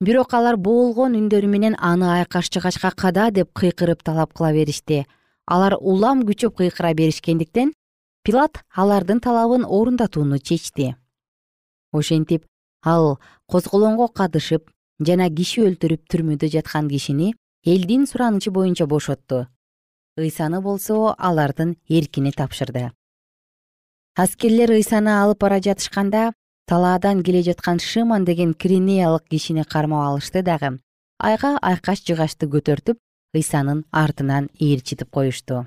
бирок 0.00 0.34
алар 0.34 0.56
боолгон 0.56 1.14
үндөрү 1.18 1.48
менен 1.48 1.76
аны 1.78 2.08
айкаш 2.18 2.50
жыгачка 2.50 2.90
када 2.96 3.30
деп 3.30 3.52
кыйкырып 3.52 4.02
талап 4.02 4.34
кыла 4.34 4.52
беришти. 4.52 5.04
Алар 5.46 5.76
улам 5.80 6.24
күчөп 6.26 6.56
кыйкыра 6.56 6.94
беришкендиктен 6.94 7.72
пилат 8.24 8.64
алардын 8.74 9.20
талабын 9.20 9.64
орундатууну 9.64 10.38
чечти. 10.38 10.96
Ошентип 11.92 12.46
ал 12.82 13.18
козголоңго 13.46 14.08
катышып 14.12 14.70
жана 15.00 15.28
киши 15.30 15.64
өлтүрүп 15.68 16.08
түрмөдө 16.10 16.50
жаткан 16.52 16.88
кишини 16.88 17.34
элдин 17.64 18.06
суранычы 18.06 18.50
боюнча 18.50 18.86
бошотту 18.86 19.46
ыйсаны 20.16 20.60
болсо 20.60 21.14
алардын 21.18 21.76
эркине 21.88 22.32
тапшырды. 22.32 22.92
Аскерлер 24.14 24.70
ыйсаны 24.70 25.10
алып 25.10 25.40
бара 25.40 25.58
жатышканда 25.60 26.32
талаадан 26.66 27.22
келе 27.22 27.42
жаткан 27.42 27.78
шыман 27.78 28.24
деген 28.24 28.54
киринеялык 28.54 29.24
кишини 29.28 29.64
кармап 29.64 30.08
алышты 30.08 30.42
дагы. 30.42 30.80
Айга 31.18 31.58
айкаш 31.62 32.04
жыгачты 32.06 32.46
көтөртүп 32.46 32.98
ыйсанын 33.34 33.84
артынан 33.92 34.48
ээрчитип 34.60 35.10
коюшту. 35.10 35.66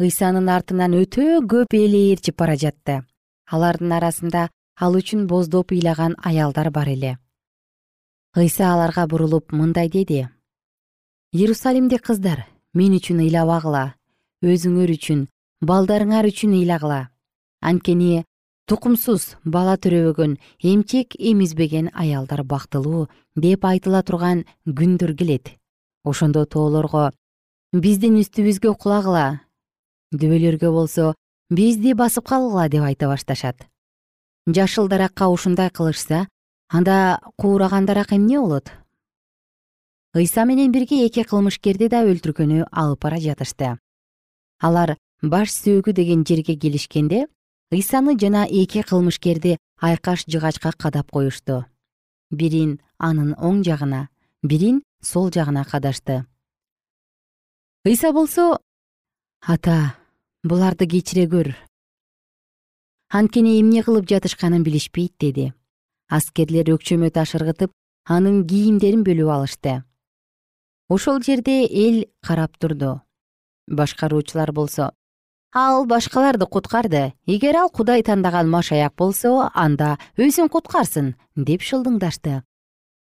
Ыйсанын 0.00 0.48
артынан 0.48 0.92
өтө 0.92 1.40
көп 1.52 1.72
эл 1.72 1.94
ээрчип 1.94 2.36
бара 2.36 2.56
жатты. 2.56 3.02
Алардын 3.50 3.92
арасында 3.92 4.48
ал 4.76 4.96
үчүн 4.98 5.26
боздоп 5.26 5.72
ыйлаган 5.72 6.16
аялдар 6.22 6.70
бар 6.70 6.88
эле. 6.88 7.18
Ыйса 8.36 8.72
аларга 8.72 9.06
бурулуп 9.06 9.52
мындай 9.52 9.88
деди. 9.88 10.28
Иерусалимдик 11.32 12.02
кыздар 12.04 12.44
мен 12.74 12.92
үчүн 12.98 13.22
ыйлабагыла 13.24 13.94
өзүңөр 14.44 14.90
үчүн 14.96 15.26
балдарыңар 15.64 16.28
үчүн 16.28 16.52
ыйлагыла. 16.60 17.08
Анткени 17.60 18.24
тукумсуз 18.66 19.36
бала 19.44 19.76
төрөбөгөн 19.78 20.36
эмчек 20.62 21.14
эмизбеген 21.18 21.90
аялдар 21.94 22.42
бактылуу 22.42 23.06
деп 23.36 23.64
айтыла 23.64 24.02
турган 24.02 24.44
күндөр 24.66 25.14
келет. 25.14 25.54
Ошондо 26.04 26.44
тоолорго 26.46 27.12
биздин 27.72 28.18
үстүбүзгө 28.22 28.74
кулагыла 28.74 29.40
дүбөлөргө 30.12 30.70
болсо 30.74 31.14
бизди 31.50 31.94
басып 31.94 32.26
калгыла 32.26 32.68
деп 32.68 32.82
айта 32.82 33.06
башташат. 33.06 33.66
Жашыл 34.46 34.88
даракка 34.88 35.28
ушундай 35.28 35.70
кылышса 35.70 36.26
анда 36.68 37.20
куураган 37.36 37.86
дарак 37.86 38.12
эмне 38.12 38.40
болот? 38.40 38.70
Ыйса 40.14 40.44
менен 40.44 40.72
бирге 40.72 41.06
эки 41.06 41.22
кылмышкерди 41.22 41.88
да 41.88 42.02
өлтүргөнү 42.02 42.66
алып 42.72 43.02
бара 43.02 43.18
жатышты. 43.20 43.76
Алар 44.58 44.96
баш 45.22 45.50
сөөгү 45.52 45.92
деген 45.92 46.24
жерге 46.24 46.56
келишкенде 46.56 47.26
ыйсаны 47.72 48.18
жана 48.18 48.46
эки 48.46 48.82
кылмышкерди 48.82 49.58
айкаш 49.80 50.24
жыгачка 50.26 50.72
кадап 50.72 51.10
коюшту. 51.10 51.64
Бирин 52.30 52.80
анын 52.98 53.34
оң 53.34 53.64
жагына 53.66 54.08
бирин 54.42 54.82
сол 55.02 55.30
жагына 55.30 55.64
кадашты. 55.64 56.26
Ыйса 57.84 58.12
болсо 58.12 58.58
ата 59.40 59.96
буларды 60.44 60.86
кечире 60.86 61.26
көр. 61.26 61.54
Анткени 63.10 63.60
эмне 63.60 63.82
кылып 63.82 64.06
жатышканын 64.10 64.62
билишпейт 64.62 65.14
деди. 65.18 65.52
Аскерлер 66.08 66.70
өкчөмө 66.74 67.10
таш 67.10 67.34
ыргытып 67.34 67.72
анын 68.06 68.46
кийимдерин 68.46 69.02
бөлүп 69.02 69.30
алышты. 69.30 69.82
Ошол 70.88 71.18
жерде 71.22 71.66
эл 71.66 72.04
карап 72.22 72.58
турду. 72.58 73.00
Башкаруучулар 73.66 74.52
болсо 74.52 74.92
ал 75.56 75.86
башкаларды 75.88 76.44
куткарды 76.44 77.14
эгер 77.24 77.56
ал 77.56 77.70
кудай 77.70 78.02
тандаган 78.04 78.50
машаяк 78.52 78.92
болсо 79.00 79.48
анда 79.54 79.96
өзүн 80.20 80.50
куткарсын 80.52 81.14
деп 81.34 81.64
шылдыңдашты. 81.64 82.42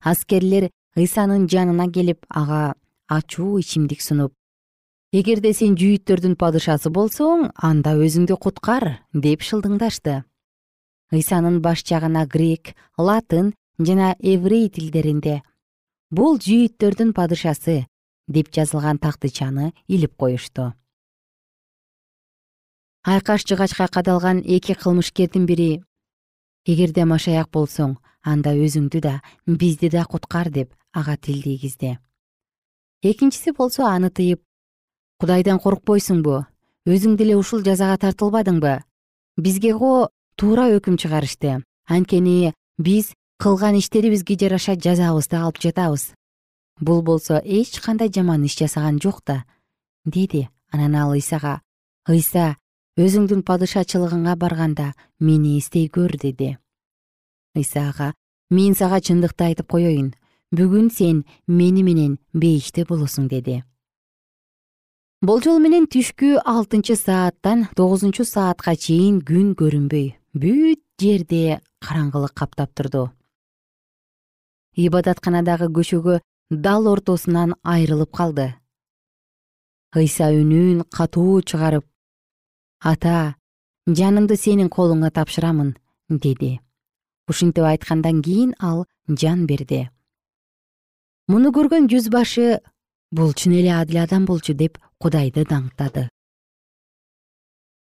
Аскерлер 0.02 0.66
ыйсанын 0.98 1.46
жанына 1.46 1.86
келип 1.94 2.26
ага 2.28 2.74
ачуу 3.06 3.60
ичимдик 3.60 4.02
сунуп. 4.02 4.34
Эгерде 5.12 5.52
сен 5.54 5.78
жүйүттөрдүн 5.78 6.34
падышасы 6.34 6.90
болсоң 6.90 7.52
анда 7.54 7.94
өзүңдү 7.94 8.40
куткар 8.42 8.88
деп 9.14 9.46
шылдыңдашты. 9.46 10.24
Ыйсанын 11.14 11.62
баш 11.62 11.86
жагына 11.86 12.26
грек 12.26 12.74
латын 12.98 13.54
жана 13.78 14.16
еврей 14.18 14.66
тилдеринде 14.68 15.42
бул 16.10 16.42
жүйүттөрдүн 16.42 17.14
падышасы 17.14 17.84
деп 18.26 18.50
жазылган 18.50 18.98
тактычаны 18.98 19.74
илип 19.86 20.16
коюшту 20.16 20.72
айкаш 23.04 23.44
жыгачка 23.48 23.88
кадалган 23.88 24.42
эки 24.44 24.74
кылмышкердин 24.74 25.46
бири. 25.46 25.82
Эгерде 26.66 27.04
машаяк 27.04 27.50
болсоң 27.50 27.98
анда 28.22 28.54
өзүңдү 28.54 29.00
да 29.00 29.20
бизди 29.46 29.90
да 29.90 30.04
куткар 30.04 30.50
деп 30.50 30.74
ага 30.92 31.16
тилдейгизди 31.16 31.98
экинчиси 33.02 33.50
болсо 33.50 33.86
аны 33.90 34.10
тыйып 34.14 34.40
кудайдан 35.18 35.58
коркпойсуңбу 35.58 36.44
өзүң 36.86 37.16
деле 37.18 37.36
ушул 37.36 37.62
жазага 37.66 37.98
тартылбадыңбы? 37.98 38.78
Бизге 39.36 39.72
го 39.74 40.10
туура 40.36 40.68
өкүм 40.76 40.96
чыгарышты. 40.98 41.62
Анткени 41.86 42.54
биз 42.78 43.12
кылган 43.42 43.78
иштерибизге 43.78 44.36
жараша 44.38 44.74
жазабызды 44.78 45.36
алып 45.36 45.58
жатабыз. 45.58 46.12
Бул 46.80 47.02
болсо 47.02 47.40
эч 47.44 47.80
кандай 47.80 48.10
жаман 48.10 48.44
иш 48.44 48.56
жасаган 48.58 49.00
жок 49.02 49.22
да 49.26 49.44
деди 50.04 50.48
анан 50.70 50.94
ал 50.94 51.12
ыйсага 51.12 51.60
ыйса 52.08 52.56
өзүңдүн 53.00 53.40
падышачылыгыңа 53.48 54.34
барганда 54.36 54.92
мени 55.18 55.58
эстей 55.58 55.88
көр 55.88 56.12
деди. 56.20 56.58
Ыйса 57.56 57.88
ага 57.88 58.12
мен 58.50 58.74
сага 58.74 59.00
чындыкты 59.00 59.48
айтып 59.48 59.70
коеюн 59.72 60.12
бүгүн 60.52 60.90
сен 60.92 61.24
мени 61.46 61.82
менен 61.82 62.18
бейиште 62.34 62.84
болосуң 62.84 63.28
деди. 63.32 63.62
Болжол 65.22 65.60
менен 65.62 65.86
түшкү 65.86 66.42
алтынчы 66.44 66.96
сааттан 66.98 67.68
тогузунчу 67.76 68.26
саатка 68.28 68.76
чейин 68.76 69.22
күн 69.24 69.54
көрүнбөй. 69.56 70.18
Бүт 70.34 70.82
жерде 71.00 71.60
караңгылык 71.80 72.34
каптап 72.34 72.74
турду. 72.74 73.10
Ибадатканадагы 74.76 75.70
көчөгө 75.72 76.18
дал 76.50 76.88
ортосунан 76.88 77.54
айрылып 77.62 78.12
калды. 78.12 78.54
Ыйса 79.96 80.28
үнүн 80.32 80.84
катуу 80.90 81.40
чыгарып 81.40 81.86
ата 82.82 83.36
жанымды 83.86 84.36
сенин 84.36 84.68
колуңа 84.68 85.10
тапшырамын 85.14 85.76
деди. 86.10 86.58
Ушинтип 87.30 87.64
айткандан 87.64 88.22
кийин 88.22 88.54
ал 88.58 88.86
жан 89.08 89.46
берди. 89.46 89.88
Муну 91.28 91.52
көргөн 91.54 91.86
жүз 91.86 92.10
башы 92.10 92.58
бул 93.14 93.32
чын 93.32 93.54
эле 93.60 93.72
адил 93.78 94.02
адам 94.02 94.26
болчу 94.26 94.54
деп 94.54 94.78
кудайды 94.98 95.46
даңктады. 95.46 96.08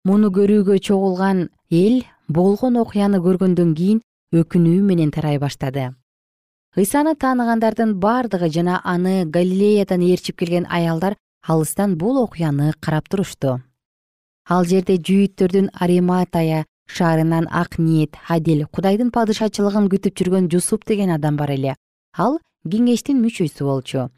Муну 0.03 0.29
көрүүгө 0.35 0.79
чогулган 0.83 1.49
эл 1.71 2.03
болгон 2.27 2.75
окуяны 2.83 3.23
көргөндөн 3.23 3.73
кийин 3.75 4.03
өкүнүү 4.35 4.81
менен 4.83 5.11
тарай 5.15 5.39
баштады. 5.39 5.93
Ыйсаны 6.75 7.15
тааныгандардын 7.15 7.95
бардыгы 8.03 8.49
жана 8.49 8.81
аны 8.83 9.23
галилеядан 9.25 10.01
ээрчип 10.01 10.39
келген 10.39 10.65
аялдар 10.69 11.15
алыстан 11.47 11.95
бул 11.95 12.17
окуяны 12.23 12.73
карап 12.81 13.07
турушту 13.07 13.61
ал 14.49 14.65
жерде 14.65 14.97
жүйүттөрдүн 14.97 15.69
ариматая 15.73 16.65
шаарынан 16.87 17.47
ак 17.51 17.77
ниет 17.79 18.17
адил 18.27 18.65
кудайдын 18.67 19.11
падышачылыгын 19.15 19.87
күтүп 19.93 20.17
жүргөн 20.19 20.49
жусуп 20.51 20.85
деген 20.85 21.11
адам 21.15 21.37
бар 21.37 21.51
эле. 21.55 21.75
Ал 22.17 22.39
кеңештин 22.67 23.21
мүчөсү 23.23 23.63
болчу. 23.63 24.09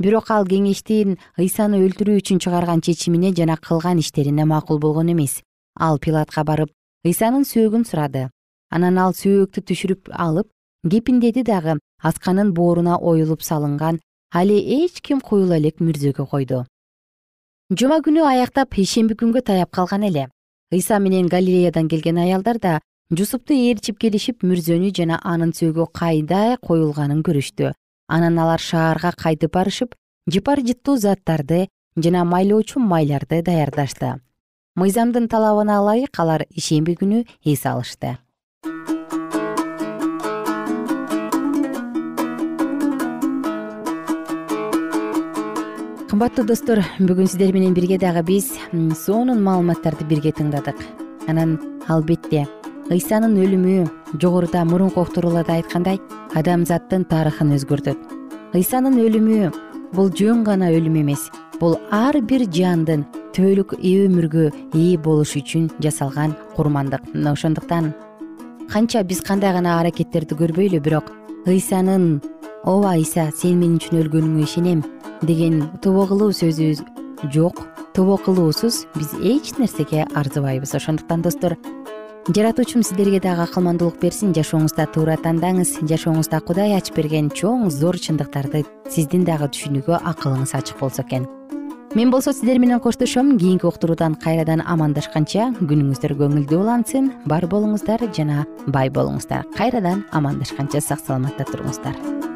Бирок 0.00 0.30
ал 0.30 0.46
кеңештин 0.48 1.18
ыйсаны 1.38 1.80
өлтүрүү 1.84 2.20
үчүн 2.20 2.40
чыгарган 2.40 2.80
чечимине 2.80 3.34
жана 3.36 3.56
кылган 3.56 3.98
иштерине 3.98 4.44
макул 4.44 4.78
болгон 4.78 5.12
эмес. 5.12 5.42
Ал 5.78 5.98
пилатка 5.98 6.44
барып 6.44 6.72
ыйсанын 7.04 7.44
сөөгүн 7.44 7.84
сурады. 7.84 8.30
Анан 8.70 8.98
ал 8.98 9.12
сөөктү 9.12 9.60
түшүрүп 9.60 10.10
алып 10.12 10.48
кепиндеди 10.90 11.42
дагы 11.44 11.78
асканын 12.02 12.52
бооруна 12.54 12.96
оюлуп 12.96 13.42
салынган 13.42 14.00
али 14.32 14.56
эч 14.84 15.00
ким 15.00 15.20
куюла 15.20 15.56
элек 15.56 15.80
мүрзөгө 15.80 16.26
койду 16.32 16.64
жума 17.74 17.98
күнү 17.98 18.22
аяктап 18.22 18.76
ишемби 18.78 19.16
күнгө 19.18 19.40
таяп 19.42 19.72
калган 19.74 20.04
эле. 20.06 20.28
Ыйса 20.72 21.00
менен 21.02 21.26
галилеядан 21.26 21.88
келген 21.88 22.18
аялдар 22.22 22.58
да 22.62 22.80
жусупту 23.10 23.54
ээрчип 23.54 23.98
келишип 23.98 24.44
мүрзөнү 24.46 24.92
жана 24.94 25.18
анын 25.24 25.50
сөөгү 25.50 25.88
кайда 25.92 26.58
коюлганын 26.62 27.24
көрүштү. 27.26 27.72
Анан 28.08 28.38
алар 28.38 28.62
шаарга 28.62 29.10
кайтып 29.10 29.52
барышып 29.58 29.96
жыпар 30.30 30.62
жыттуу 30.62 30.96
заттарды 30.96 31.66
жана 31.96 32.24
майлоочу 32.24 32.78
майларды 32.78 33.42
даярдашты. 33.42 34.20
Мыйзамдын 34.76 35.26
талабына 35.26 35.80
ылайык 35.82 36.20
алар 36.22 36.46
ишемби 36.50 36.94
күнү 36.94 37.24
эс 37.42 37.66
алышты 37.66 38.18
кымбаттуу 46.16 46.46
достор 46.48 46.78
бүгүн 46.96 47.26
сиздер 47.28 47.50
менен 47.52 47.74
бирге 47.76 47.98
дагы 48.00 48.22
биз 48.24 48.46
сонун 48.96 49.42
маалыматтарды 49.44 50.06
бирге 50.08 50.30
тыңдадык. 50.32 50.78
Анан 51.28 51.58
албетте 51.92 52.46
ыйсанын 52.88 53.34
өлүмү 53.36 53.82
жогоруда 54.22 54.62
мурунку 54.64 55.02
уктурууларда 55.04 55.58
айткандай 55.58 56.00
адамзаттын 56.32 57.04
тарыхын 57.10 57.52
өзгөртөт. 57.58 58.00
Ыйсанын 58.56 58.96
өлүмү 58.96 59.52
бул 59.92 60.08
жөн 60.08 60.40
гана 60.48 60.72
өлүм 60.72 60.96
эмес. 61.02 61.28
Бул 61.60 61.76
ар 61.92 62.16
бир 62.24 62.48
жандын 62.48 63.04
түбөлүк 63.36 63.76
өмүргө 63.76 64.48
ээ 64.72 64.96
болуш 64.96 65.36
үчүн 65.36 65.68
жасалган 65.84 66.32
курмандык. 66.56 67.04
Мына 67.12 67.36
ошондуктан 67.36 67.92
канча 68.72 69.04
биз 69.04 69.20
кандай 69.20 69.52
гана 69.52 69.82
аракеттерди 69.82 70.32
көрбөйлү 70.32 70.80
бирок 70.80 71.12
ыйсанын 71.44 72.22
ооба 72.64 72.96
ыйса 72.96 73.28
сен 73.36 73.60
мен 73.60 73.76
үчүн 73.76 74.00
өлгөнүңө 74.00 74.48
ишенем 74.48 74.80
деген 75.22 75.70
тобо 75.82 76.06
кылуу 76.06 76.32
сөзү 76.32 76.74
жок 77.32 77.62
тобо 77.94 78.16
кылуусуз 78.16 78.86
биз 78.94 79.14
эч 79.22 79.56
нерсеге 79.58 80.06
арзыбайбыз. 80.14 80.74
Ошондуктан 80.74 81.22
достор 81.22 81.56
жаратуучум 82.28 82.82
сиздерге 82.82 83.20
дагы 83.20 83.46
акылмандуулук 83.46 84.00
берсин 84.00 84.34
жашооңузда 84.36 84.88
туура 84.92 85.16
тандаңыз 85.16 85.78
жашооңузда 85.88 86.40
кудай 86.44 86.76
ачып 86.76 87.00
берген 87.00 87.30
чоң 87.30 87.70
зор 87.70 87.96
чындыктарды 87.96 88.64
сиздин 88.90 89.24
дагы 89.24 89.48
түшүнүүгө 89.54 90.02
акылыңыз 90.02 90.54
ачык 90.58 90.80
болсо 90.80 91.02
экен. 91.06 91.28
Мен 91.94 92.10
болсо 92.10 92.32
сиздер 92.32 92.58
менен 92.58 92.80
коштошом 92.80 93.38
кийинки 93.38 93.64
уктуруудан 93.64 94.18
кайрадан 94.20 94.60
амандашканча 94.60 95.52
күнүңүздөр 95.62 96.18
көңүлдүү 96.20 96.60
улансын 96.60 97.12
бар 97.24 97.46
болуңуздар 97.46 98.04
жана 98.12 98.44
бай 98.66 98.90
болуңуздар. 98.90 99.46
Кайрадан 99.56 100.04
амандашканча 100.12 100.82
сак 100.82 101.00
саламатта 101.00 101.48
туруңуздар 101.48 102.35